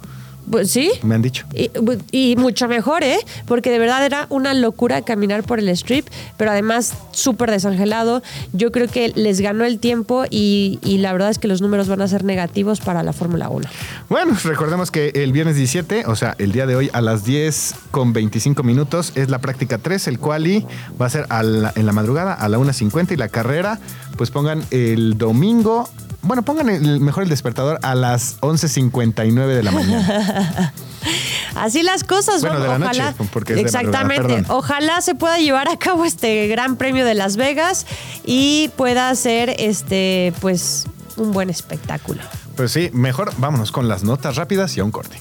[0.51, 0.91] Pues sí.
[1.03, 1.47] Me han dicho.
[1.55, 1.71] Y,
[2.13, 3.19] y mucho mejor, ¿eh?
[3.47, 8.23] Porque de verdad era una locura caminar por el strip, pero además súper desangelado.
[8.53, 11.89] Yo creo que les ganó el tiempo y, y la verdad es que los números
[11.89, 13.69] van a ser negativos para la Fórmula 1.
[14.09, 17.75] Bueno, recordemos que el viernes 17, o sea, el día de hoy a las 10
[17.91, 20.67] con 25 minutos es la práctica 3, el quali
[21.01, 23.79] va a ser a la- en la madrugada a la 1.50 y la carrera,
[24.17, 25.89] pues pongan el domingo,
[26.25, 30.73] bueno, pongan el, mejor el despertador a las 11.59 de la mañana.
[31.57, 32.41] así las cosas.
[32.41, 32.63] Bueno, ¿no?
[32.63, 34.45] de la Ojalá, noche, porque es exactamente.
[34.49, 37.87] Ojalá se pueda llevar a cabo este Gran Premio de Las Vegas
[38.25, 42.23] y pueda ser este, pues, un buen espectáculo.
[42.57, 45.21] Pues sí, mejor vámonos con las notas rápidas y a un corte.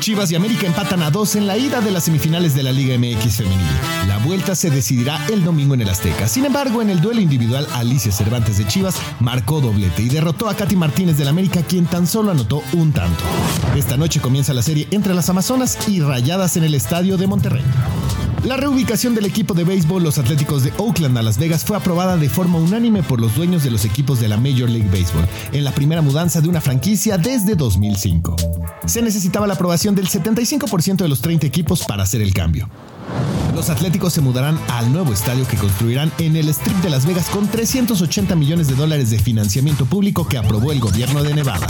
[0.00, 2.96] Chivas y América empatan a dos en la ida de las semifinales de la Liga
[2.96, 3.66] MX femenil.
[4.08, 6.26] La vuelta se decidirá el domingo en el Azteca.
[6.26, 10.54] Sin embargo, en el duelo individual, Alicia Cervantes de Chivas marcó doblete y derrotó a
[10.56, 13.22] Katy Martínez del América, quien tan solo anotó un tanto.
[13.76, 17.64] Esta noche comienza la serie entre las Amazonas y Rayadas en el Estadio de Monterrey.
[18.44, 22.16] La reubicación del equipo de béisbol Los Atléticos de Oakland a Las Vegas fue aprobada
[22.16, 25.62] de forma unánime por los dueños de los equipos de la Major League Baseball en
[25.62, 28.36] la primera mudanza de una franquicia desde 2005.
[28.86, 29.56] Se necesitaba la
[29.94, 32.68] del 75% de los 30 equipos para hacer el cambio.
[33.54, 37.28] Los Atléticos se mudarán al nuevo estadio que construirán en el Strip de Las Vegas
[37.30, 41.66] con 380 millones de dólares de financiamiento público que aprobó el gobierno de Nevada.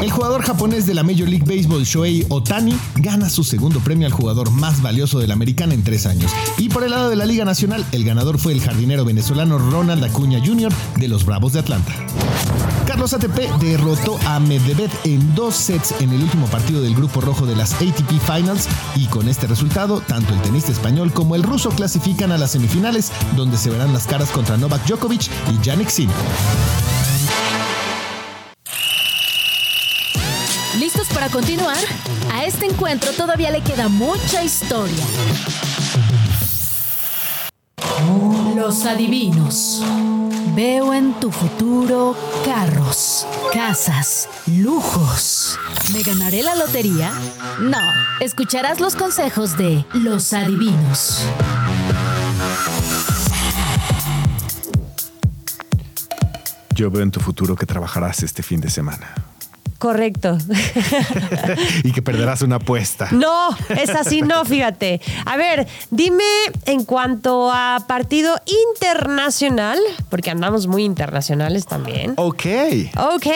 [0.00, 4.12] El jugador japonés de la Major League Baseball, Shohei Otani, gana su segundo premio al
[4.12, 6.30] jugador más valioso de la americana en tres años.
[6.58, 10.02] Y por el lado de la Liga Nacional, el ganador fue el jardinero venezolano Ronald
[10.02, 10.72] Acuña Jr.
[10.96, 11.92] de los Bravos de Atlanta.
[12.92, 17.46] Carlos ATP derrotó a Medvedev en dos sets en el último partido del Grupo Rojo
[17.46, 21.70] de las ATP Finals y con este resultado, tanto el tenista español como el ruso
[21.70, 26.14] clasifican a las semifinales donde se verán las caras contra Novak Djokovic y Yannick Sinner.
[30.78, 31.78] ¿Listos para continuar?
[32.30, 35.02] A este encuentro todavía le queda mucha historia.
[38.54, 39.82] Los adivinos.
[40.54, 45.58] Veo en tu futuro carros, casas, lujos.
[45.94, 47.10] ¿Me ganaré la lotería?
[47.58, 47.78] No,
[48.20, 51.26] escucharás los consejos de los adivinos.
[56.74, 59.31] Yo veo en tu futuro que trabajarás este fin de semana
[59.82, 60.38] Correcto.
[61.82, 63.08] y que perderás una apuesta.
[63.10, 65.00] No, es así, no, fíjate.
[65.26, 66.22] A ver, dime
[66.66, 68.36] en cuanto a partido
[68.78, 72.14] internacional, porque andamos muy internacionales también.
[72.16, 72.46] Ok.
[72.96, 73.26] Ok,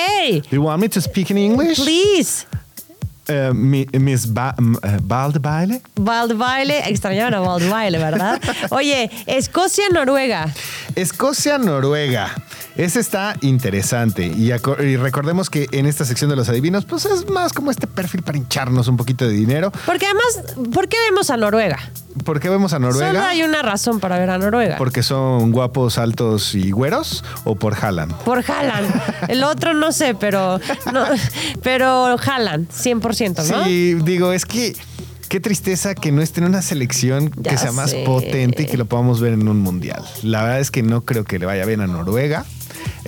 [0.53, 1.83] You want me to speak in English?
[1.83, 2.47] please.
[3.29, 5.83] Uh, mi- Miss ba uh, Baldebaile?
[5.99, 7.41] Waldweile, extrañaban a
[7.99, 8.41] ¿verdad?
[8.71, 10.53] Oye, Escocia, Noruega.
[10.95, 12.31] Escocia, Noruega.
[12.77, 14.27] Ese está interesante.
[14.27, 17.87] Y, y recordemos que en esta sección de los adivinos, pues es más como este
[17.89, 19.73] perfil para hincharnos un poquito de dinero.
[19.87, 21.79] Porque además, ¿por qué vemos a Noruega?
[22.25, 23.13] ¿Por qué vemos a Noruega?
[23.13, 24.77] Solo hay una razón para ver a Noruega.
[24.77, 27.25] ¿Porque son guapos, altos y güeros?
[27.45, 28.15] ¿O por Haaland?
[28.25, 28.89] Por Haaland.
[29.29, 30.61] El otro no sé, pero
[30.93, 31.05] no,
[31.63, 33.65] pero Haaland, 100%, ¿no?
[33.65, 34.75] Sí, digo, es que
[35.29, 38.77] qué tristeza que no esté en una selección Ya que sea más potente y que
[38.77, 40.05] lo podamos ver en un mundial.
[40.23, 42.45] La verdad es que no creo que le vaya bien a Noruega.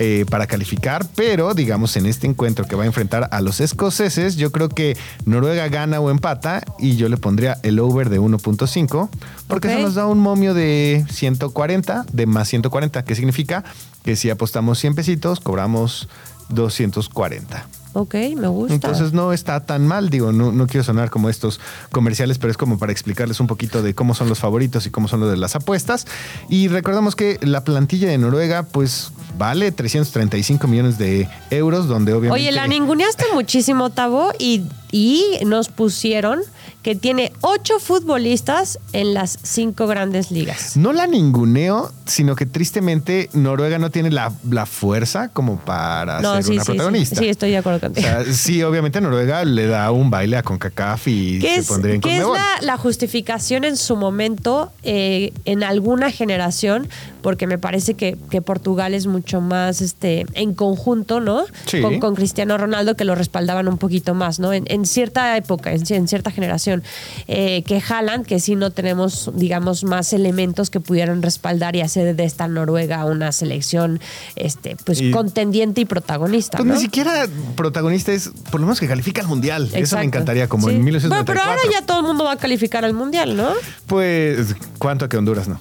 [0.01, 4.37] Eh, para calificar, pero digamos en este encuentro que va a enfrentar a los escoceses,
[4.37, 9.09] yo creo que Noruega gana o empata y yo le pondría el over de 1.5
[9.47, 9.73] porque Ok.
[9.73, 13.65] eso nos da un momio de 140, de más 140, que significa
[14.03, 16.07] que si apostamos 100 pesitos, cobramos
[16.47, 17.67] 240.
[17.93, 18.73] Ok, me gusta.
[18.73, 21.59] Entonces no está tan mal, digo, no, no quiero sonar como estos
[21.91, 25.07] comerciales, pero es como para explicarles un poquito de cómo son los favoritos y cómo
[25.07, 26.05] son los de las apuestas.
[26.49, 32.41] Y recordamos que la plantilla de Noruega, pues vale 335 millones de euros, donde obviamente...
[32.41, 36.39] Oye, la ninguneaste muchísimo, Tabo, y, y nos pusieron
[36.81, 40.77] que tiene ocho futbolistas en las cinco grandes ligas.
[40.77, 46.35] No la ninguneo, sino que tristemente Noruega no tiene la, la fuerza como para No,
[46.35, 47.15] ser sí, una sí, protagonista.
[47.17, 48.07] Sí, estoy de acuerdo O contigo.
[48.07, 51.95] sea, sí, obviamente Noruega le da un baile a CONCACAF y ¿Qué se es, pondría
[51.95, 56.87] en qué es la, la justificación en su momento eh, en alguna generación?
[57.21, 61.43] Porque me parece que, que Portugal es mucho más este en conjunto, ¿no?
[61.65, 61.81] Sí.
[61.81, 64.53] Con, con Cristiano Ronaldo que lo respaldaban un poquito más, ¿no?
[64.53, 66.83] En, en cierta época, en, en cierta generación.
[67.27, 72.15] Eh, que Haaland, que sí no tenemos, digamos, más elementos que pudieran respaldar y hacer
[72.15, 73.99] de esta Noruega una selección
[74.35, 76.57] este, pues Y- contendiente y protagonista.
[76.57, 76.73] Pues ¿no?
[76.75, 79.69] ni siquiera protagonista es, por lo menos que califica al mundial.
[79.73, 80.75] Eso me encantaría, como Sí.
[80.75, 81.33] en Bueno, 1994.
[81.33, 83.49] pero ahora ya todo el mundo va a calificar al mundial, ¿no?
[83.87, 85.57] Pues, ¿cuánto que Honduras no?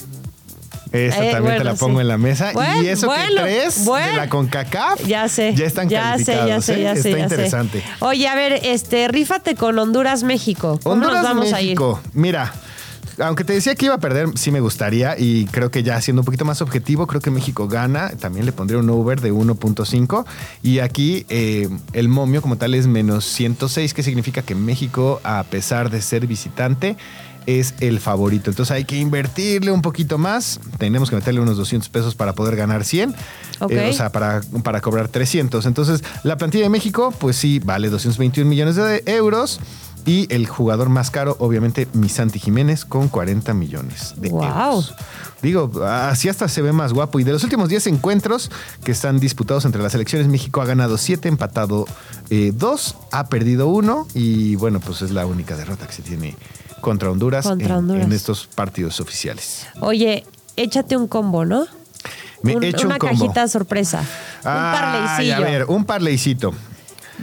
[0.92, 2.03] Esa Eh, también te la pongo sí.
[2.03, 2.51] en la mesa.
[2.53, 5.55] Bueno, y eso bueno, que tres de la CONCACAF Ya sé.
[5.55, 6.83] ya están ya sé, ya sé, ¿eh?
[6.83, 7.20] ya sé, Está ya sé.
[7.22, 7.83] interesante.
[8.01, 10.81] Oye, a ver, este, rífate con Honduras, México.
[10.83, 12.01] ¿Cómo Honduras, nos vamos México.
[12.14, 12.53] Mira,
[13.20, 15.16] aunque te decía que iba a perder, sí me gustaría.
[15.18, 18.11] Y creo que ya siendo un poquito más objetivo, creo que México gana.
[18.11, 20.24] También le pondría un over de 1.5.
[20.62, 25.42] Y aquí eh, el momio como tal es menos 106, que significa que México, a
[25.44, 26.96] pesar de ser visitante,
[27.48, 28.50] es el favorito.
[28.50, 30.61] Entonces hay que invertirle un poquito más.
[30.76, 33.14] Tenemos que meterle unos 200 pesos para poder ganar 100.
[33.61, 33.70] Ok.
[33.72, 35.64] Eh, o sea, para, para cobrar 300.
[35.64, 39.61] Entonces, la plantilla de México, pues sí, vale 221 millones de euros.
[40.04, 44.44] Y el jugador más caro, obviamente, mi Santi Jiménez, con 40 millones de Wow.
[44.44, 44.94] euros.
[45.40, 47.18] Digo, así hasta se ve más guapo.
[47.18, 48.50] Y de los últimos 10 encuentros
[48.84, 51.87] que están disputados entre las selecciones, México ha ganado 7, empatado
[52.30, 56.37] 2, ha perdido 1 y bueno, pues es la única derrota que se tiene
[56.80, 58.04] contra Honduras, Contra en, Honduras.
[58.04, 59.66] en estos partidos oficiales.
[59.80, 60.24] Oye,
[60.56, 61.66] échate un combo, ¿no?
[62.42, 63.18] Me Un- echo un una combo.
[63.26, 64.00] cajita sorpresa.
[64.00, 65.36] un parleycillo.
[65.36, 66.54] a ver, un parleycito.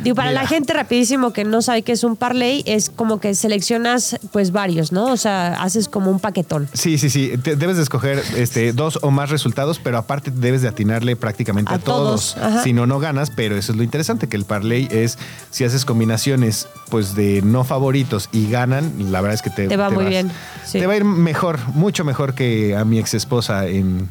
[0.03, 0.41] Digo, para Mira.
[0.43, 4.51] la gente rapidísimo que no sabe qué es un parlay, es como que seleccionas pues
[4.51, 5.05] varios, ¿no?
[5.07, 6.67] O sea, haces como un paquetón.
[6.73, 7.37] Sí, sí, sí.
[7.41, 11.71] Te- debes de escoger este, dos o más resultados, pero aparte debes de atinarle prácticamente
[11.71, 12.45] a, A todos, todos.
[12.45, 12.63] ajá.
[12.63, 15.17] Si no, no ganas, pero eso es lo interesante, que el parlay es,
[15.49, 19.77] si haces combinaciones pues de no favoritos y ganan, la verdad es que te, Te
[19.77, 20.29] va muy bien,
[20.65, 20.79] sí.
[20.79, 24.09] Te va a ir mejor, mucho mejor que a mi ex esposa en,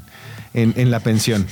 [0.54, 1.46] en, en la pensión.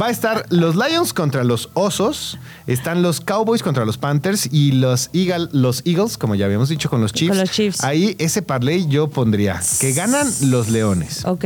[0.00, 4.72] Va a estar los Lions contra los Osos, están los Cowboys contra los Panthers y
[4.72, 7.30] los, Eagle, los Eagles, como ya habíamos dicho, con los Chiefs.
[7.30, 7.84] Con los Chiefs.
[7.84, 11.24] Ahí ese parlay yo pondría que ganan los Leones.
[11.24, 11.44] ¿Ok?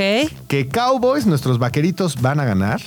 [0.48, 2.80] Que Cowboys, nuestros vaqueritos, van a ganar.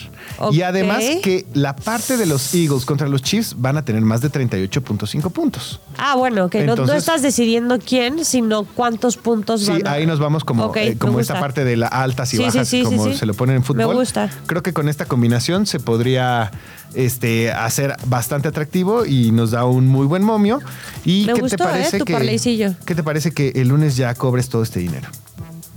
[0.51, 4.21] Y además que la parte de los Eagles contra los Chiefs van a tener más
[4.21, 5.79] de 38.5 puntos.
[5.97, 10.19] Ah, bueno, que no- estás decidiendo quién, sino cuántos puntos Sí, van a- ahí nos
[10.19, 13.25] vamos como, eh, como esta parte de las altas y Sí, bajas, sí, como se
[13.25, 13.87] lo ponen en fútbol.
[13.87, 14.12] Me gusta.
[14.45, 16.51] Creo que con esta combinación se podría
[16.93, 20.59] este, hacer bastante atractivo y nos da un muy buen momio.
[21.05, 22.75] ¿Y Me qué gustó, te parece eh, tu que.
[22.85, 25.09] ¿Qué te parece que el lunes ya cobres todo este dinero?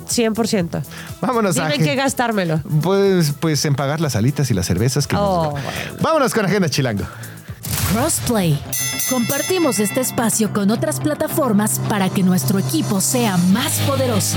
[0.08, 0.82] 100%.
[1.20, 2.60] Vámonos Dime a en qué gastármelo.
[2.82, 5.72] Pues, pues en pagar las alitas y las cervezas que nos Oh, guardan.
[6.00, 7.04] Vámonos con Agenda Chilango.
[7.92, 8.58] Crossplay.
[9.10, 14.36] Compartimos este espacio con otras plataformas para que nuestro equipo sea más poderoso.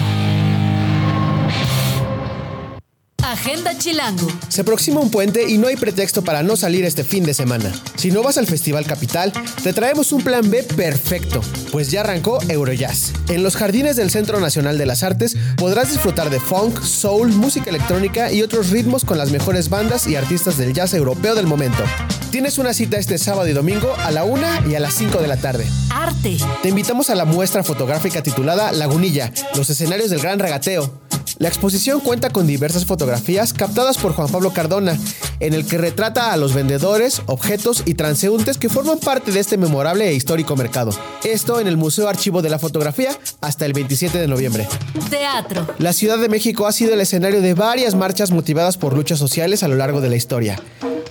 [3.23, 4.27] Agenda Chilango.
[4.47, 7.71] Se aproxima un puente y no hay pretexto para no salir este fin de semana.
[7.95, 9.31] Si no vas al Festival Capital,
[9.63, 13.13] te traemos un plan B perfecto, pues ya arrancó Eurojazz.
[13.29, 17.69] En los jardines del Centro Nacional de las Artes podrás disfrutar de funk, soul, música
[17.69, 21.83] electrónica y otros ritmos con las mejores bandas y artistas del jazz europeo del momento.
[22.31, 25.27] Tienes una cita este sábado y domingo a la 1 y a las 5 de
[25.27, 25.67] la tarde.
[25.89, 26.37] Arte.
[26.61, 30.93] Te invitamos a la muestra fotográfica titulada Lagunilla, los escenarios del gran regateo.
[31.37, 33.08] La exposición cuenta con diversas fotografías
[33.53, 34.97] captadas por Juan Pablo Cardona,
[35.39, 39.57] en el que retrata a los vendedores, objetos y transeúntes que forman parte de este
[39.57, 40.91] memorable e histórico mercado.
[41.23, 44.67] Esto en el Museo Archivo de la Fotografía hasta el 27 de noviembre.
[45.09, 45.67] Teatro.
[45.79, 49.63] La Ciudad de México ha sido el escenario de varias marchas motivadas por luchas sociales
[49.63, 50.61] a lo largo de la historia.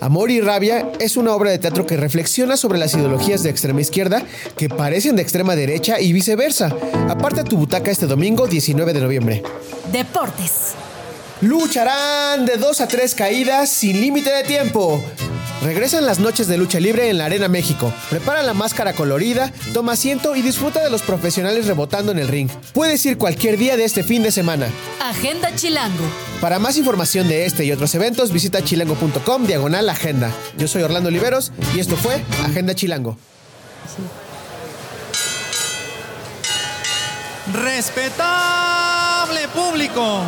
[0.00, 3.80] Amor y Rabia es una obra de teatro que reflexiona sobre las ideologías de extrema
[3.80, 4.22] izquierda
[4.56, 6.74] que parecen de extrema derecha y viceversa.
[7.08, 9.42] Aparta tu butaca este domingo 19 de noviembre.
[9.92, 10.74] Deportes.
[11.40, 15.02] Lucharán de 2 a 3 caídas sin límite de tiempo.
[15.62, 17.92] Regresan las noches de lucha libre en la Arena México.
[18.10, 22.48] Prepara la máscara colorida, toma asiento y disfruta de los profesionales rebotando en el ring.
[22.72, 24.68] Puedes ir cualquier día de este fin de semana.
[25.00, 26.04] Agenda Chilango.
[26.40, 30.32] Para más información de este y otros eventos, visita chilango.com diagonal agenda.
[30.56, 33.16] Yo soy Orlando Oliveros y esto fue Agenda Chilango.
[37.52, 40.22] Respetable público,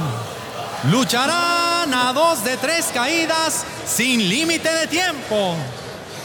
[0.88, 5.54] lucharán a dos de tres caídas sin límite de tiempo.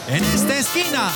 [0.08, 1.10] En esta esquina,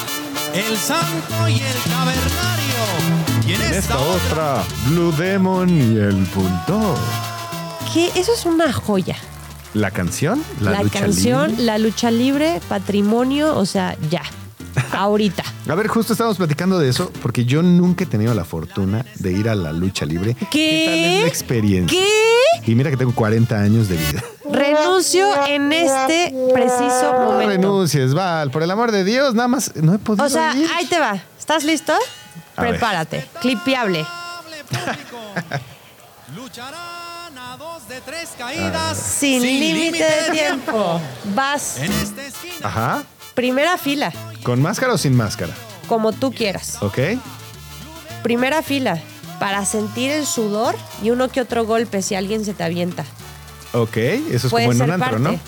[0.53, 3.47] el santo y el cavernario.
[3.47, 6.99] Y en En esta, esta otra, otra, Blue Demon y el Bulldog.
[7.95, 9.17] Que eso es una joya.
[9.75, 11.65] La canción, la, La, lucha canción, libre.
[11.65, 14.23] la lucha libre, patrimonio, o sea, ya.
[14.93, 15.43] Ahorita.
[15.69, 19.33] A ver, justo estábamos platicando de eso porque yo nunca he tenido la fortuna de
[19.33, 20.37] ir a la lucha libre.
[20.51, 20.85] ¿Qué?
[20.87, 21.99] tal es la experiencia?
[22.01, 22.71] ¿Qué?
[22.71, 24.23] Y mira que tengo 40 años de vida.
[24.51, 27.49] Renuncio en este preciso No momento.
[27.51, 30.69] renuncies, Val, por el amor de Dios, nada más no he podido O sea, ir.
[30.75, 31.17] ahí te va.
[31.39, 31.93] ¿Estás listo?
[32.57, 32.73] A ver.
[32.73, 33.27] Prepárate.
[33.41, 34.05] Clipiable.
[36.37, 41.01] lucharán a dos de tres caídas Sin, límite de tiempo.
[41.35, 42.55] Vas En esta esquina.
[42.69, 43.03] Ajá.
[43.35, 45.55] primera fila, ¿Con máscara o sin máscara?
[45.91, 46.79] como tú quieras.
[46.83, 46.99] ¿Ok?
[48.23, 49.03] Primera fila,
[49.41, 53.05] para sentir el sudor y uno que otro golpe si alguien se te avienta.
[53.73, 55.23] Ok, eso es Puede como en un antro, parte.
[55.33, 55.41] ¿no?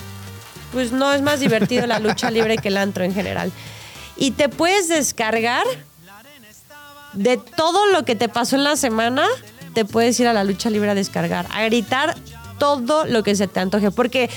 [0.73, 3.53] Pues no es más divertido la lucha libre que el antro en general.
[4.17, 5.63] Y te puedes descargar
[7.13, 9.25] de todo lo que te pasó en la semana.
[9.73, 12.17] Te puedes ir a la lucha libre a descargar, a gritar
[12.59, 13.91] todo lo que se te antoje.
[13.91, 14.29] Porque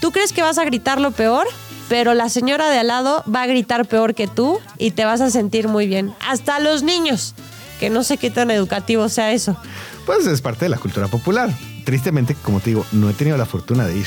[0.00, 1.46] tú crees que vas a gritar lo peor,
[1.88, 5.20] pero la señora de al lado va a gritar peor que tú y te vas
[5.20, 6.12] a sentir muy bien.
[6.28, 7.34] Hasta los niños,
[7.80, 9.56] que no sé qué tan educativo sea eso.
[10.06, 11.50] Pues es parte de la cultura popular.
[11.84, 14.06] Tristemente, como te digo, no he tenido la fortuna de ir.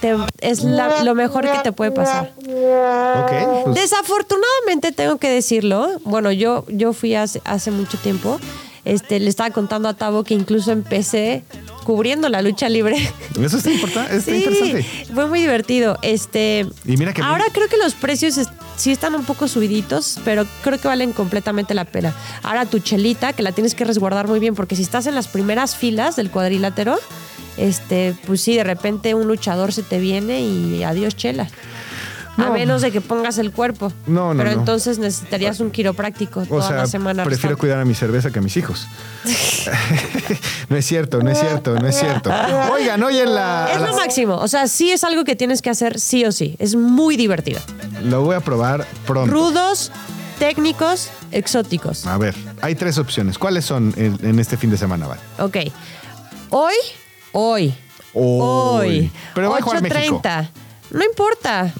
[0.00, 2.34] te- es la- lo mejor que te puede pasar.
[2.38, 3.64] Ok.
[3.64, 5.88] pues, Desafortunadamente tengo que decirlo.
[6.04, 8.38] Bueno, yo, yo fui hace, hace mucho tiempo.
[8.84, 11.42] Este, le estaba contando a Tavo que incluso empecé
[11.84, 12.96] cubriendo la lucha libre.
[13.42, 14.86] eso está, importa- está Sí, interesante.
[15.14, 15.98] fue muy divertido.
[16.02, 18.38] Este, Y mira que ahora creo que los precios
[18.76, 22.14] sí están un poco subiditos, pero creo que valen completamente la pena.
[22.42, 25.28] Ahora tu chelita, que la tienes que resguardar muy bien, porque si estás en las
[25.28, 26.98] primeras filas del cuadrilátero,
[27.56, 31.48] este, pues sí, de repente un luchador se te viene y adiós chela.
[32.36, 32.52] A No.
[32.52, 33.92] menos de que pongas el cuerpo.
[34.06, 34.58] No, no, Pero no.
[34.60, 37.22] entonces necesitarías un quiropráctico O toda sea, la semana.
[37.24, 37.60] prefiero restante.
[37.60, 38.86] cuidar a mi cerveza que a mis hijos.
[40.68, 42.30] no es cierto, no es cierto, no es cierto.
[42.72, 43.70] Oigan, hoy en la...
[43.74, 44.36] Es lo máximo.
[44.36, 46.56] O sea, sí es algo que tienes que hacer sí o sí.
[46.58, 47.60] Es muy divertido.
[48.02, 49.32] Lo voy a probar pronto.
[49.32, 49.92] Rudos,
[50.38, 52.06] técnicos, exóticos.
[52.06, 53.38] A ver, hay tres opciones.
[53.38, 55.18] ¿Cuáles son en, en este fin de semana, Val?
[55.38, 55.56] Ok.
[56.50, 56.74] Hoy,
[57.32, 57.74] hoy,
[58.12, 59.10] hoy.
[59.34, 60.20] Pero va a jugar México.
[60.22, 60.48] 8.30.
[60.94, 61.72] No importa.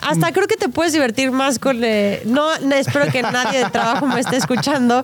[0.00, 1.84] Hasta creo que te puedes divertir más con...
[1.84, 5.02] eh, no, no, espero que nadie de trabajo me esté escuchando.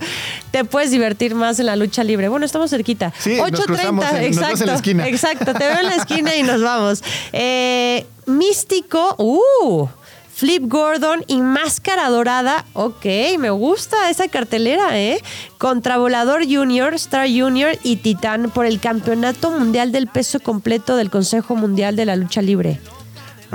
[0.53, 2.29] Te puedes divertir más en la lucha libre.
[2.29, 3.12] Bueno, estamos cerquita.
[3.19, 5.07] Sí, nos cruzamos en- nos vemos en la esquina.
[5.09, 7.03] Exacto, te veo en la esquina y nos vamos.
[7.35, 9.87] Eh, místico, uh,
[10.35, 12.64] Flip Gordon y Máscara Dorada.
[12.73, 13.05] Ok,
[13.39, 15.21] me gusta esa cartelera, ¿eh?
[15.59, 21.11] Contra Volador Junior, Star Junior y Titán por el Campeonato Mundial del Peso Completo del
[21.11, 22.81] Consejo Mundial de la Lucha Libre.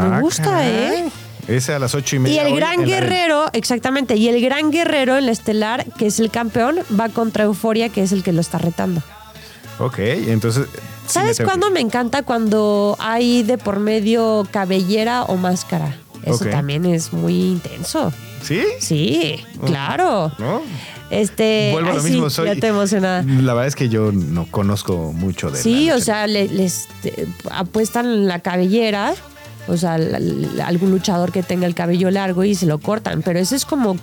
[0.09, 0.69] Me Ah, gusta, caray.
[0.69, 1.09] ¿eh?
[1.47, 2.41] Ese a las ocho y Y media.
[2.43, 3.09] el hoy gran en la arena.
[3.09, 7.45] guerrero, exactamente, y el gran guerrero en la estelar, que es el campeón, va contra
[7.45, 9.01] Euforia, que es el que lo está retando.
[9.79, 10.67] Ok, entonces...
[10.71, 10.79] sí
[11.13, 12.21] ¿Sabes me tengo cuándo me encanta?
[12.21, 15.95] Cuando hay de por medio cabellera o máscara.
[16.23, 18.13] Eso también es muy intenso.
[18.43, 18.61] ¿Sí?
[18.79, 20.31] Sí, claro.
[20.37, 20.61] ¿No?
[21.09, 22.45] Este, Vuelvo a lo sí, mismo, soy...
[22.45, 23.23] ya estoy emocionada.
[23.23, 26.87] La verdad es que yo no conozco mucho de Sí, o sea, le- les
[27.49, 29.13] apuestan la cabellera,
[29.67, 29.93] o sea,
[30.65, 33.97] algún luchador que tenga el cabello largo y se lo cortan, pero eso es como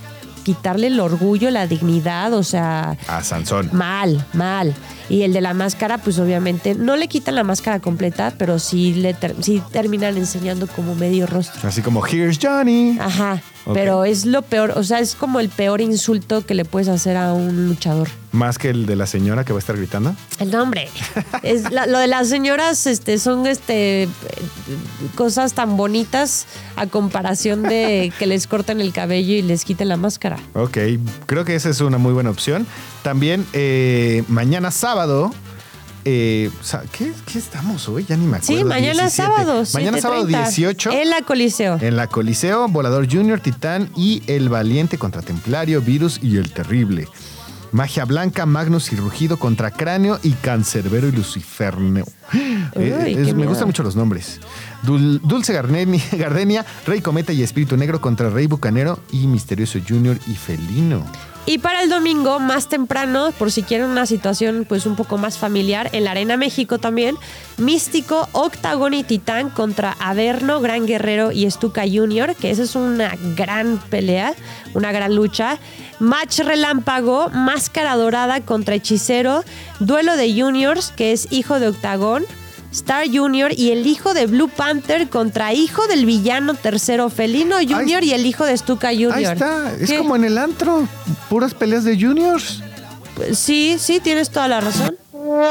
[0.45, 3.69] quitarle el orgullo, la dignidad, o sea, A Sansón.
[3.73, 4.75] mal, mal.
[5.11, 8.95] Y el de la máscara, pues obviamente no le quitan la máscara completa, pero sí
[8.95, 11.69] le ter- sí terminan enseñando como medio rostro.
[11.69, 12.97] Así como, here's Johnny.
[12.99, 13.43] Ajá,
[13.75, 17.17] Pero es lo peor, o sea, es como el peor insulto que le puedes hacer
[17.17, 18.09] a un luchador.
[18.33, 20.15] Más que el de la señora que va a estar gritando.
[20.39, 20.89] El nombre.
[21.43, 24.09] Es la- lo de las señoras este, son este,
[25.15, 26.47] cosas tan bonitas
[26.77, 30.39] a comparación de que les corten el cabello y les quiten la máscara.
[30.55, 30.79] Ok,
[31.27, 32.67] creo que esa es una muy buena opción.
[33.03, 35.33] También eh, mañana sábado.
[36.11, 36.51] Eh,
[36.93, 38.05] ¿qué, qué estamos hoy?
[38.09, 38.59] Ya ni me acuerdo.
[38.59, 39.11] Sí, mañana 17.
[39.11, 39.63] sábado.
[39.75, 40.91] Mañana sábado 7:30, 18.
[40.93, 41.79] En la Coliseo.
[41.81, 47.07] En la Coliseo, Volador Junior, Titán y El Valiente contra Templario, Virus y El Terrible.
[47.71, 52.07] Magia Blanca, Magnus y Rugido contra Cráneo y Cancerbero y Luciferneo.
[52.75, 54.41] Eh, es- me gustan mucho los nombres.
[54.83, 60.19] Dul- Dulce Gardenia, Gardenia, Rey Cometa y Espíritu Negro contra Rey Bucanero y Misterioso Junior
[60.27, 61.05] y Felino.
[61.49, 65.39] Y para el domingo, más temprano, por si quieren una situación pues un poco más
[65.39, 67.17] familiar, en la Arena México también,
[67.57, 73.17] Místico, Octagon y Titán contra Averno, Gran Guerrero y Estuca Junior, que esa es una
[73.35, 74.35] gran pelea,
[74.75, 75.59] una gran lucha.
[76.01, 79.43] Match Relámpago, Máscara Dorada contra Hechicero,
[79.81, 82.25] Duelo de Juniors, que es hijo de Octagon.
[82.79, 88.05] Star Junior y el hijo de Blue Panther contra hijo del villano tercero Felino Junior
[88.05, 89.15] y el hijo de Stuka Junior.
[89.15, 89.99] Ahí está, es ¿Qué?
[89.99, 90.87] como en el antro,
[91.29, 92.63] puras peleas de juniors.
[93.33, 94.97] Sí, sí, tienes toda la razón.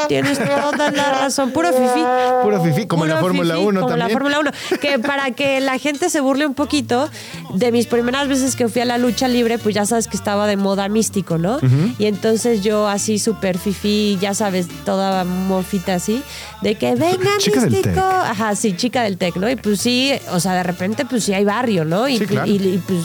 [0.08, 1.52] Tienes toda la razón.
[1.52, 2.04] Puro fifí.
[2.44, 4.10] Puro fifí, como en la Fórmula fifí, 1 como la.
[4.10, 4.52] Fórmula 1.
[4.82, 7.10] Que para que la gente se burle un poquito,
[7.54, 10.48] de mis primeras veces que fui a la lucha libre, pues ya sabes que estaba
[10.48, 11.60] de moda místico, ¿no?
[12.00, 16.22] Y entonces yo así súper fifí, ya sabes, toda mofita así,
[16.62, 17.94] de que venga Chica del místico.
[17.96, 18.04] tec.
[18.04, 19.50] Ajá, sí, chica del tec, ¿no?
[19.50, 22.08] Y pues sí, o sea, de repente pues sí hay barrio, ¿no?
[22.08, 22.48] Y, Sí, pues- claro.
[22.48, 23.02] y- y, pues,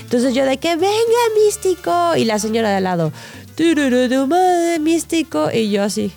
[0.00, 2.16] entonces yo de que venga místico.
[2.16, 3.43] Y la señora de al lado, "Turururu, madre,
[4.80, 5.50] místico.
[5.52, 6.12] Y yo así.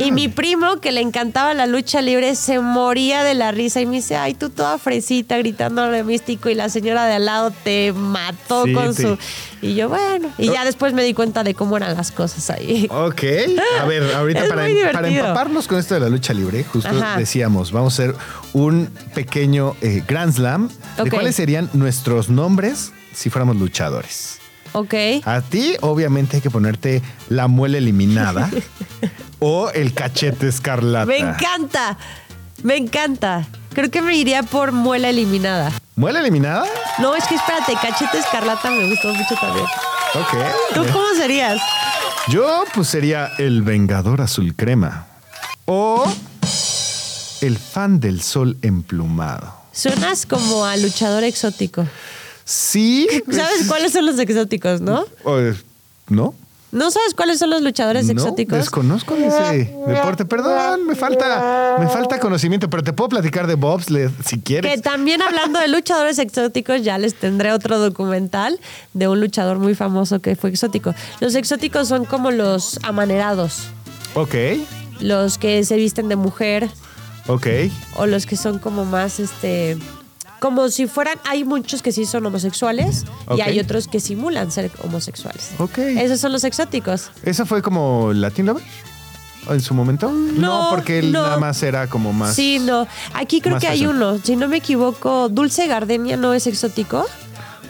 [0.00, 3.86] Y mi primo, que le encantaba la lucha libre, se moría de la risa y
[3.86, 7.92] me dice, ay, tú toda fresita gritándole místico y la señora de al lado te
[7.92, 9.18] mató Sí, con te- su...
[9.62, 12.88] Y yo, bueno, y ya después me di cuenta de cómo eran las cosas ahí.
[12.90, 13.22] Ok,
[13.80, 17.16] a ver, ahorita para, muy para empaparnos con esto de la lucha libre, justo Ajá.
[17.16, 18.16] decíamos, vamos a hacer
[18.52, 20.68] un pequeño eh, Grand Slam
[21.02, 24.40] de cuáles serían nuestros nombres si fuéramos luchadores.
[24.76, 24.92] Ok.
[25.24, 27.00] A ti, obviamente, hay que ponerte
[27.30, 28.50] la muela eliminada
[29.38, 31.06] o el cachete escarlata.
[31.06, 31.96] Me encanta,
[32.62, 33.46] me encanta.
[33.72, 35.72] Creo que me iría por muela eliminada.
[35.94, 36.66] ¿Muela eliminada?
[36.98, 39.64] No, es que espérate, cachete escarlata me gustó mucho también.
[40.14, 40.74] Ok.
[40.74, 41.58] ¿Tú cómo serías?
[42.28, 45.06] Yo, pues, sería el Vengador Azul Crema.
[45.64, 46.04] O
[47.40, 49.54] El fan del sol emplumado.
[49.72, 51.86] Suenas como a luchador exótico.
[52.46, 53.08] Sí.
[53.30, 55.04] ¿Sabes cuáles son los exóticos, no?
[55.24, 55.36] O,
[56.08, 56.32] ¿No?
[56.70, 58.58] ¿No sabes cuáles son los luchadores No, exóticos?
[58.58, 60.24] desconozco ese deporte.
[60.24, 64.74] Perdón, me falta, me falta conocimiento, pero te puedo platicar de bobsled si quieres.
[64.74, 68.60] Que también hablando de luchadores exóticos, ya les tendré otro documental
[68.94, 70.94] de un luchador muy famoso que fue exótico.
[71.20, 73.68] Los exóticos son como los amanerados,
[74.14, 74.34] Ok,
[75.00, 76.68] los que se visten de mujer
[77.26, 77.46] ok.
[77.96, 79.76] o los que son como más, este,
[80.40, 83.04] como si fueran, hay muchos que sí son homosexuales
[83.36, 85.50] y hay otros que simulan ser homosexuales.
[85.58, 85.78] Ok.
[85.78, 87.10] Esos son los exóticos.
[87.22, 88.62] ¿Eso fue como Latin Lover?
[89.48, 90.10] ¿O ¿En su momento?
[90.10, 91.22] No, porque él no.
[91.22, 92.34] nada más era como más.
[92.34, 92.86] Sí, no.
[93.14, 94.18] Aquí creo que hay uno.
[94.18, 97.06] Si no me equivoco, Dulce Gardenia no es exótico.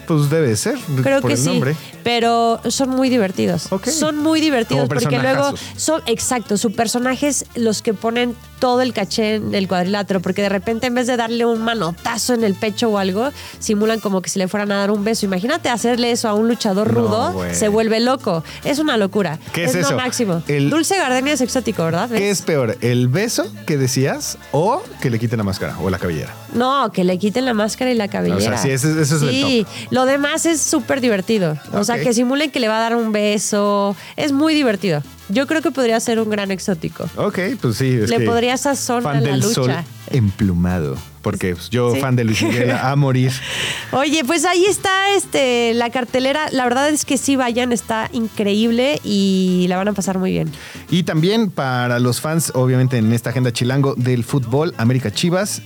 [0.07, 0.77] Pues debe ser.
[1.03, 1.75] Creo por que el sí, nombre.
[2.07, 3.67] Pero son muy divertidos.
[3.83, 8.93] Son muy divertidos Como porque luego son, exacto, sus personajes los que ponen todo el
[8.93, 12.55] caché en el cuadrilátero, porque de repente en vez de darle un manotazo en el
[12.55, 13.29] pecho o algo,
[13.59, 15.25] simulan como que si le fueran a dar un beso.
[15.25, 18.41] Imagínate hacerle eso a un luchador rudo, se vuelve loco.
[18.63, 19.37] Es una locura.
[19.53, 19.95] ¿Qué es lo eso?
[19.97, 20.41] máximo.
[20.47, 22.09] El- Dulce Gardenia es exótico, ¿verdad?
[22.09, 22.77] ¿Qué es peor?
[22.79, 26.33] ¿El beso que decías o que le quiten la máscara o la cabellera?
[26.53, 28.37] No, que le quiten la máscara y la cabellera.
[28.37, 31.57] O sea, sí, ese es el Sí, lo demás es súper divertido.
[31.73, 33.95] O sea, Que simulen que le va a dar un beso.
[34.15, 35.01] Es muy divertido.
[35.29, 37.09] Yo creo que podría ser un gran exótico.
[37.17, 37.89] Ok, pues sí.
[38.03, 39.53] Es Le que podría sazón fan a la del lucha.
[39.53, 39.71] sol
[40.09, 40.95] emplumado.
[41.21, 41.99] Porque pues, yo, Sí.
[41.99, 43.33] fan de Luis Miguel, a morir.
[43.91, 46.47] Oye, pues ahí está este la cartelera.
[46.51, 50.49] La verdad es que sí vayan, está increíble y la van a pasar muy bien.
[50.89, 55.61] Y también para los fans, obviamente en esta agenda chilango del fútbol, América Chivas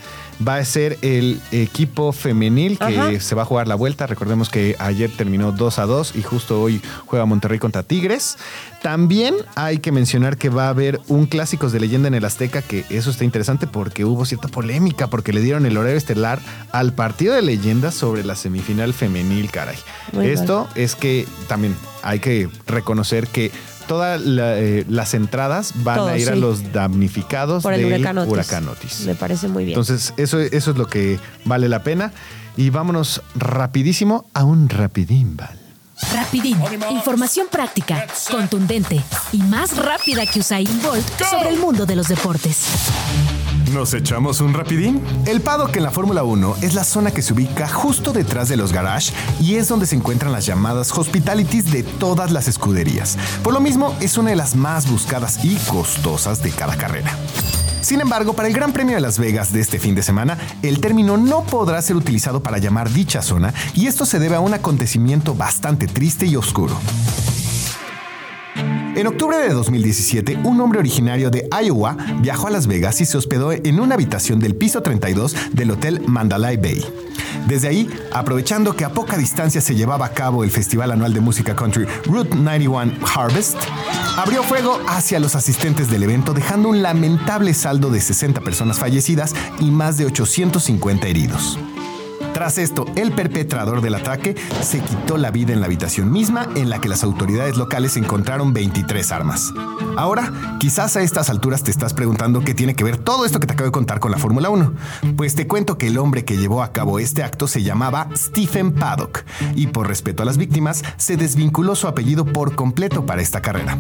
[0.46, 3.20] va a ser el equipo femenil que Ajá.
[3.20, 4.08] se va a jugar la vuelta.
[4.08, 8.38] Recordemos que ayer terminó 2 a 2 y justo hoy juega Monterrey contra Tigres.
[8.82, 12.64] También hay que mencionar que va a haber un clásicos de leyenda en el Azteca,
[12.64, 16.40] que eso está interesante porque hubo cierta polémica, porque le dieron el horario estelar
[16.72, 19.78] al partido de leyenda sobre la semifinal femenil, caray.
[20.14, 20.28] Muy.
[20.28, 23.52] Esto es que también hay que reconocer que
[23.92, 28.00] todas la- eh, las entradas van Todo, a ir a los damnificados Por el del
[28.00, 28.32] huracán Otis.
[28.32, 29.00] huracán Otis.
[29.06, 29.78] Me parece muy bien.
[29.78, 32.14] Entonces, eso, eso es lo que vale la pena.
[32.56, 35.58] Y vámonos rapidísimo a un rapidín, Val.
[36.14, 36.58] Rapidín,
[36.90, 39.02] información práctica, contundente
[39.34, 42.66] y más rápida que Usain Bolt sobre el mundo de los deportes.
[43.74, 45.02] ¿Nos echamos un rapidín?
[45.26, 48.58] El paddock en la Fórmula 1 es la zona que se ubica justo detrás de
[48.58, 53.18] los garages y es donde se encuentran las llamadas hospitalities de todas las escuderías.
[53.44, 57.16] Por lo mismo, es una de las más buscadas y costosas de cada carrera.
[57.82, 60.82] Sin embargo, para el Gran Premio de Las Vegas de este fin de semana, el
[60.82, 64.54] término no podrá ser utilizado para llamar dicha zona y esto se debe a un
[64.54, 66.78] acontecimiento bastante triste y oscuro.
[68.94, 73.18] En octubre de 2017, un hombre originario de Iowa viajó a Las Vegas y se
[73.18, 76.86] hospedó en una habitación del piso 32 del Hotel Mandalay Bay.
[77.48, 81.22] Desde ahí, aprovechando que a poca distancia se llevaba a cabo el festival anual de
[81.22, 83.58] música country Route 91 Harvest,
[84.18, 89.34] abrió fuego hacia los asistentes del evento dejando un lamentable saldo de 60 personas fallecidas
[89.60, 91.58] y más de 850 heridos.
[92.34, 96.70] Tras esto, el perpetrador del ataque se quitó la vida en la habitación misma en
[96.70, 99.54] la que las autoridades locales encontraron 23 armas.
[99.98, 103.48] Ahora, quizás a estas alturas te estás preguntando qué tiene que ver todo esto que
[103.48, 104.74] te acabo de contar con la Fórmula 1.
[105.18, 108.74] Pues te cuento que el hombre que llevó a cabo este acto se llamaba Stephen
[108.74, 109.24] Paddock
[109.56, 113.78] y por respeto a las víctimas se desvinculó su apellido por completo para esta carrera.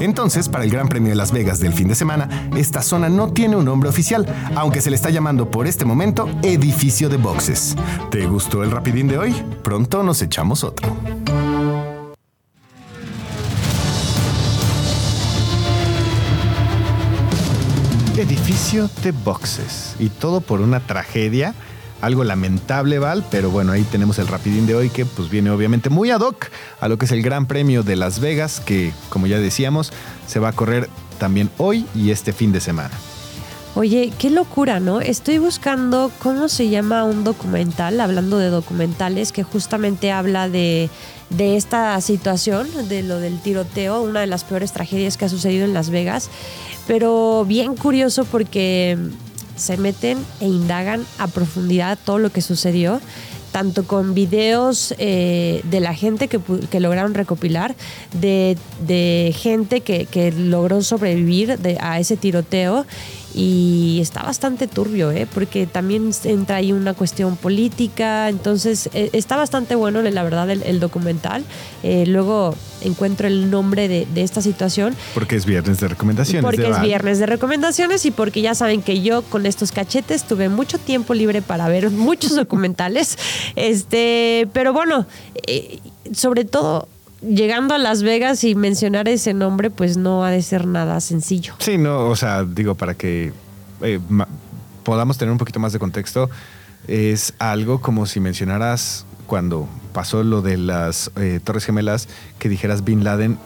[0.00, 3.32] Entonces, para el Gran Premio de Las Vegas del fin de semana, esta zona no
[3.32, 7.76] tiene un nombre oficial, aunque se le está llamando por este momento edificio de boxes.
[8.10, 9.34] ¿Te gustó el rapidín de hoy?
[9.62, 10.88] Pronto nos echamos otro.
[18.16, 19.94] Edificio de boxes.
[19.98, 21.54] Y todo por una tragedia.
[22.00, 25.90] Algo lamentable, Val, pero bueno, ahí tenemos el rapidín de hoy que pues viene obviamente
[25.90, 26.46] muy ad hoc
[26.80, 29.92] a lo que es el Gran Premio de Las Vegas, que como ya decíamos,
[30.26, 30.88] se va a correr
[31.18, 32.92] también hoy y este fin de semana.
[33.74, 35.00] Oye, qué locura, ¿no?
[35.00, 40.90] Estoy buscando cómo se llama un documental, hablando de documentales, que justamente habla de,
[41.30, 45.64] de esta situación, de lo del tiroteo, una de las peores tragedias que ha sucedido
[45.64, 46.30] en Las Vegas,
[46.86, 48.96] pero bien curioso porque
[49.58, 53.00] se meten e indagan a profundidad todo lo que sucedió
[53.52, 56.38] tanto con videos eh, de la gente que,
[56.70, 57.74] que lograron recopilar,
[58.12, 62.84] de, de gente que, que logró sobrevivir de- a ese tiroteo
[63.34, 65.26] y está bastante turbio, ¿eh?
[65.32, 70.62] porque también entra ahí una cuestión política, entonces eh, está bastante bueno, la verdad, el,
[70.62, 71.44] el documental.
[71.82, 74.96] Eh, luego encuentro el nombre de, de esta situación.
[75.14, 76.42] Porque es viernes de recomendaciones.
[76.42, 80.24] Porque de es viernes de recomendaciones y porque ya saben que yo con estos cachetes
[80.24, 83.18] tuve mucho tiempo libre para ver muchos documentales.
[83.56, 85.06] Este, pero bueno,
[85.46, 85.78] eh,
[86.12, 86.88] sobre todo
[87.20, 91.54] llegando a Las Vegas y mencionar ese nombre, pues no ha de ser nada sencillo.
[91.58, 93.32] Sí, no, o sea, digo, para que
[93.82, 94.00] eh,
[94.84, 96.30] podamos tener un poquito más de contexto,
[96.86, 102.08] es algo como si mencionaras cuando pasó lo de las eh, Torres Gemelas,
[102.38, 103.38] que dijeras Bin Laden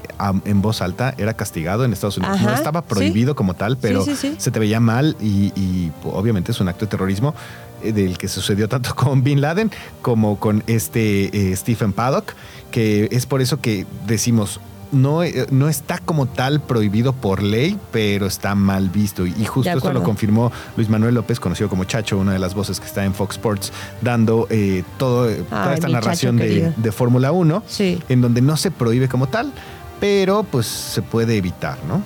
[0.44, 2.36] en voz alta, era castigado en Estados Unidos.
[2.36, 2.86] Ajá, no estaba sí.
[2.88, 4.34] prohibido como tal, pero Sí, sí, sí.
[4.38, 7.34] se te veía mal y, y, obviamente es un acto de terrorismo
[7.82, 9.70] del que sucedió tanto con Bin Laden
[10.02, 12.34] como con este eh, Stephen Paddock,
[12.70, 14.60] que es por eso que decimos,
[14.92, 19.26] no, eh, no está como tal prohibido por ley, pero está mal visto.
[19.26, 22.78] Y justo esto lo confirmó Luis Manuel López, conocido como Chacho, una de las voces
[22.78, 23.72] que está en Fox Sports,
[24.02, 28.02] dando eh, todo, toda esta narración de, de Fórmula 1, Sí.
[28.10, 29.52] en donde no se prohíbe como tal,
[29.98, 32.02] pero pues se puede evitar, ¿no?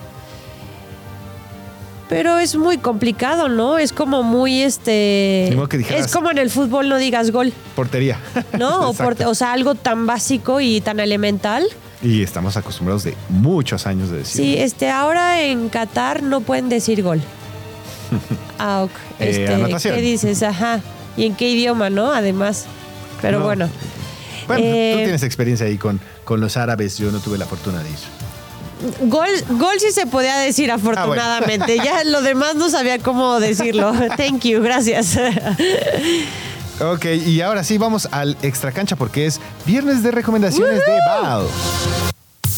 [2.08, 3.78] Pero es muy complicado, ¿no?
[3.78, 5.52] Es como muy este.
[5.68, 8.18] Que dijeras- es como en el fútbol no digas gol, Portería.
[8.58, 8.90] ¿no?
[8.90, 11.66] o, por- o sea, algo tan básico y tan elemental.
[12.02, 14.36] Y estamos acostumbrados de muchos años de decir.
[14.44, 17.20] Sí, este, ahora en Qatar no pueden decir gol.
[18.58, 18.90] Ah, ok.
[19.20, 19.94] Eh, Este, anotación.
[19.96, 20.42] ¿Qué dices?
[20.42, 20.80] Ajá.
[21.16, 22.12] ¿Y en qué idioma, no?
[22.12, 22.64] Además.
[23.20, 23.44] Pero No.
[23.44, 23.68] bueno.
[24.46, 27.82] Bueno, Eh, tú tienes experiencia ahí con, con los árabes, yo no tuve la fortuna
[27.82, 27.96] de ir.
[29.00, 31.76] Gol, gol sí se podía decir afortunadamente.
[31.76, 33.92] Ya lo demás no sabía cómo decirlo.
[34.16, 35.16] Thank you, gracias.
[36.80, 41.46] Ok, y ahora sí vamos al extra cancha porque es viernes de recomendaciones de Val.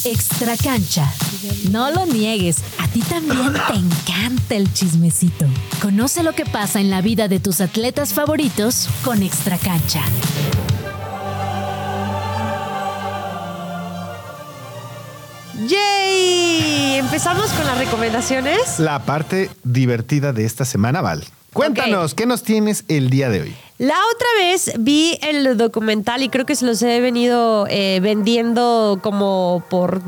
[0.04, 1.12] Extra cancha.
[1.70, 5.46] No lo niegues, a ti también te encanta el chismecito.
[5.80, 10.02] Conoce lo que pasa en la vida de tus atletas favoritos con Extra cancha.
[15.68, 16.96] ¡Yay!
[16.96, 18.78] Empezamos con las recomendaciones.
[18.78, 21.24] La parte divertida de esta semana, Val.
[21.52, 23.56] Cuéntanos, ¿qué nos tienes el día de hoy?
[23.76, 28.98] La otra vez vi el documental y creo que se los he venido eh, vendiendo
[29.02, 30.00] como por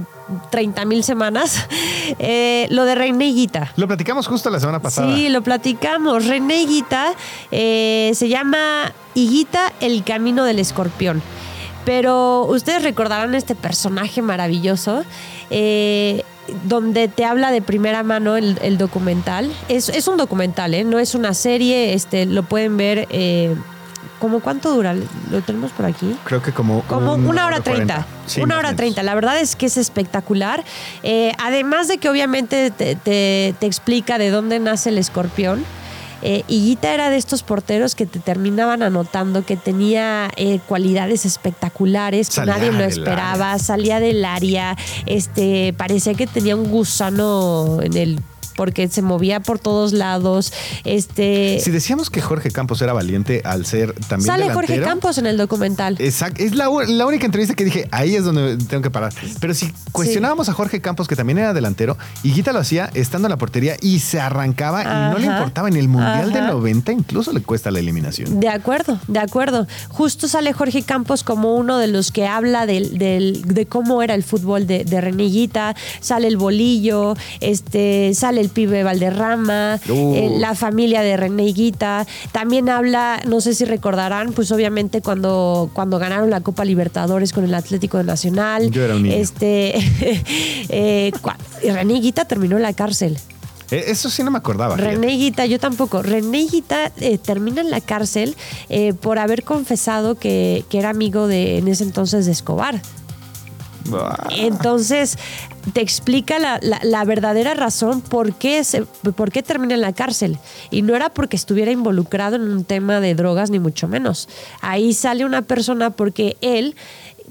[0.50, 1.66] 30 mil semanas.
[2.18, 3.72] eh, lo de René Higuita.
[3.76, 5.14] Lo platicamos justo la semana pasada.
[5.14, 6.26] Sí, lo platicamos.
[6.26, 7.12] René Higuita
[7.50, 11.22] eh, se llama Higuita, el camino del escorpión.
[11.84, 15.04] Pero ustedes recordarán este personaje maravilloso,
[15.51, 16.22] eh,
[16.64, 19.51] donde te habla de primera mano el, el documental.
[19.68, 20.84] Es, es un documental, ¿eh?
[20.84, 23.07] no es una serie, este, lo pueden ver.
[23.11, 23.55] Eh,
[24.18, 24.94] ¿Cómo cuánto dura?
[25.30, 26.14] ¿Lo tenemos por aquí?
[26.24, 26.82] Creo que como...
[26.82, 28.07] Como un una hora treinta.
[28.26, 29.03] Sí, una hora treinta.
[29.03, 30.62] La verdad es que es espectacular.
[31.03, 35.64] Eh, además de que obviamente te, te- te explica de dónde nace el escorpión.
[36.23, 42.29] Eh, Higuita era de estos porteros que te terminaban anotando que tenía eh, cualidades espectaculares,
[42.29, 47.97] que Salía nadie lo esperaba, salía del área, este, parecía que tenía un gusano en
[47.97, 48.21] el
[48.61, 50.52] porque se movía por todos lados.
[50.84, 55.16] Este Si decíamos que Jorge Campos era valiente al ser también sale delantero, Jorge Campos
[55.16, 55.96] en el documental.
[55.98, 56.42] Exacto.
[56.44, 59.14] Es la, la única entrevista que dije, ahí es donde tengo que parar.
[59.40, 63.28] Pero si cuestionábamos a Jorge Campos, que también era delantero, y Guita lo hacía estando
[63.28, 65.68] en la portería y se arrancaba y no le importaba.
[65.70, 66.52] En el Mundial de Ajá.
[66.52, 68.40] 90 incluso le cuesta la eliminación.
[68.40, 69.66] De acuerdo, de acuerdo.
[69.88, 74.14] Justo sale Jorge Campos como uno de los que habla del, del- de cómo era
[74.14, 75.00] el fútbol de, de
[76.00, 80.14] sale el bolillo, este, sale el pibe Valderrama, Uh.
[80.14, 82.07] eh, la familia de Reneguita.
[82.32, 87.44] También habla, no sé si recordarán, pues obviamente cuando, cuando ganaron la Copa Libertadores con
[87.44, 88.70] el Atlético de Nacional.
[88.70, 89.14] Yo era un niño.
[89.16, 89.74] Este,
[90.68, 91.12] eh,
[91.62, 93.18] René Higuita terminó en la cárcel.
[93.70, 94.76] Eh, Eso sí no me acordaba.
[94.76, 96.03] René Higuita, yo tampoco.
[96.03, 98.36] René Higuita eh, termina en la cárcel
[98.68, 102.82] eh, por haber confesado que, que era amigo de en ese entonces de Escobar.
[104.31, 105.16] Entonces,
[105.72, 109.93] te explica la, la- la verdadera razón por qué, se, por qué termina en la
[109.93, 110.39] cárcel.
[110.70, 114.28] Y no era porque estuviera involucrado en un tema de drogas, ni mucho menos.
[114.61, 116.76] Ahí sale una persona porque él,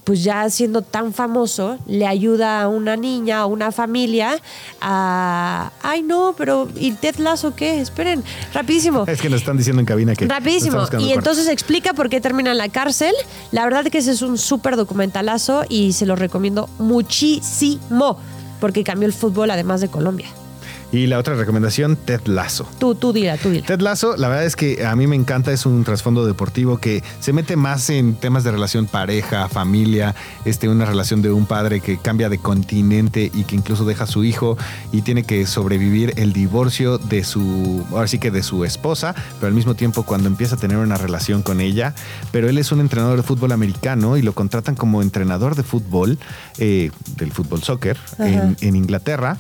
[0.10, 4.42] pues ya siendo tan famoso, le ayuda a una niña, a una familia
[4.82, 5.72] a...
[5.84, 7.80] Ay, no, pero ¿y Ted Lasso qué?
[7.80, 9.04] Esperen, rapidísimo.
[9.06, 10.26] Es que nos están diciendo en cabina que.
[10.26, 10.84] Rapidísimo.
[10.98, 13.14] Y entonces explica por qué termina en la cárcel.
[13.52, 18.18] La verdad que ese es un súper documentalazo y se lo recomiendo muchísimo
[18.60, 20.26] porque cambió el fútbol además de Colombia.
[20.92, 22.68] Y la otra recomendación, Ted Lasso.
[22.80, 23.66] Tú, tú dila, tú dila.
[23.66, 27.04] Ted Lasso, la verdad es que a mí me encanta, es un trasfondo deportivo que
[27.20, 30.16] se mete más en temas de relación pareja, familia,
[30.46, 34.08] este, una relación de un padre que cambia de continente y que incluso deja a
[34.08, 34.58] su hijo
[34.92, 39.48] y tiene que sobrevivir el divorcio de su, ahora sí que de su esposa, pero
[39.48, 41.94] al mismo tiempo cuando empieza a tener una relación con ella,
[42.32, 46.18] pero él es un entrenador de fútbol americano y lo contratan como entrenador de fútbol,
[46.58, 49.38] eh, del fútbol soccer, en, en Inglaterra.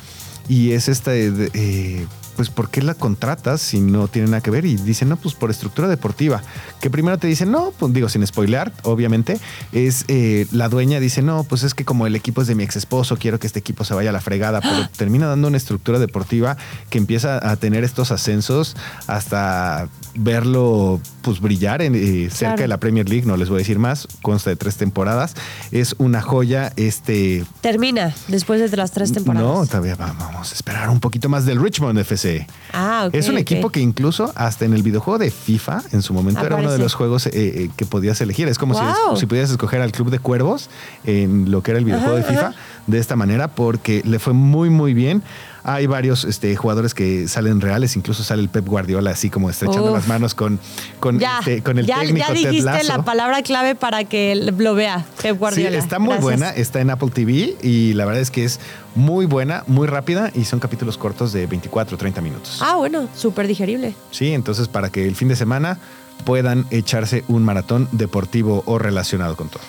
[0.50, 2.06] Y es este, de- eh,
[2.40, 4.64] pues, ¿por qué la contratas si no tiene nada que ver?
[4.64, 6.42] Y dicen, no, pues por estructura deportiva.
[6.80, 9.38] Que primero te dicen, no, pues digo, sin spoilear, obviamente,
[9.74, 12.64] es eh, la dueña dice, no, pues es que como el equipo es de mi
[12.64, 15.58] ex esposo, quiero que este equipo se vaya a la fregada, pero termina dando una
[15.58, 16.56] estructura deportiva
[16.90, 18.78] que empieza a tener estos ascensos
[19.08, 22.62] hasta verlo, pues brillar en, eh, cerca Claro.
[22.62, 25.34] de la Premier League, no les voy a decir más, consta de tres temporadas,
[25.72, 29.46] es una joya, este, Termina después de las tres temporadas.
[29.48, 32.29] no, todavía va- vamos a esperar un poquito más del Richmond FC.
[32.74, 36.46] Ah, es un equipo que incluso hasta en el videojuego de FIFA, en su momento
[36.46, 38.48] era uno de los juegos eh, eh, que podías elegir.
[38.48, 38.82] Es como si,
[39.20, 40.70] si pudieras escoger al Club de Cuervos
[41.06, 42.56] en lo que era el videojuego Ajá, de FIFA ajá.
[42.88, 45.24] de esta manera porque le fue muy, muy bien.
[45.64, 49.90] Hay varios este, jugadores que salen reales, incluso sale el Pep Guardiola así como estrechando
[49.90, 49.98] Uf.
[49.98, 50.60] las manos con,
[51.00, 52.88] con, Ya, este, con el ya, técnico ya Ted dijiste Lasso.
[52.98, 55.72] la palabra clave para que lo vea Pep Guardiola.
[55.72, 56.24] Sí, está muy Gracias.
[56.24, 58.60] buena, está en Apple TV y la verdad es que es
[58.96, 62.60] muy buena, muy rápida y son capítulos cortos de 24 o 30 minutos.
[62.62, 63.96] Ah, bueno, súper digerible.
[64.12, 65.78] Sí, entonces para que el fin de semana
[66.26, 69.62] puedan echarse un maratón deportivo o relacionado con todo.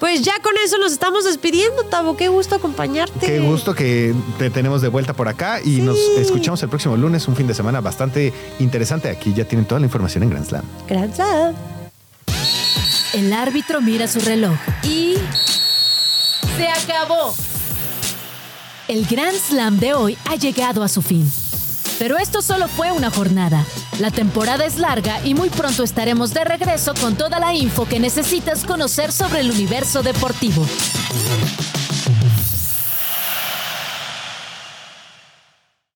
[0.00, 2.16] Pues ya con eso nos estamos despidiendo, Tavo.
[2.16, 3.26] Qué gusto acompañarte.
[3.26, 5.80] Qué gusto que te tenemos de vuelta por acá y Sí.
[5.80, 9.08] nos escuchamos el próximo lunes, un fin de semana bastante interesante.
[9.08, 10.62] Aquí ya tienen toda la información en Grand Slam.
[10.88, 11.54] Gran Slam.
[13.14, 15.14] El árbitro mira su reloj y...
[16.56, 17.34] ¡Se acabó!
[18.86, 21.30] El Grand Slam de hoy ha llegado a su fin.
[21.98, 23.64] Pero esto solo fue una jornada.
[23.98, 27.98] La temporada es larga y muy pronto estaremos de regreso con toda la info que
[27.98, 30.64] necesitas conocer sobre el universo deportivo.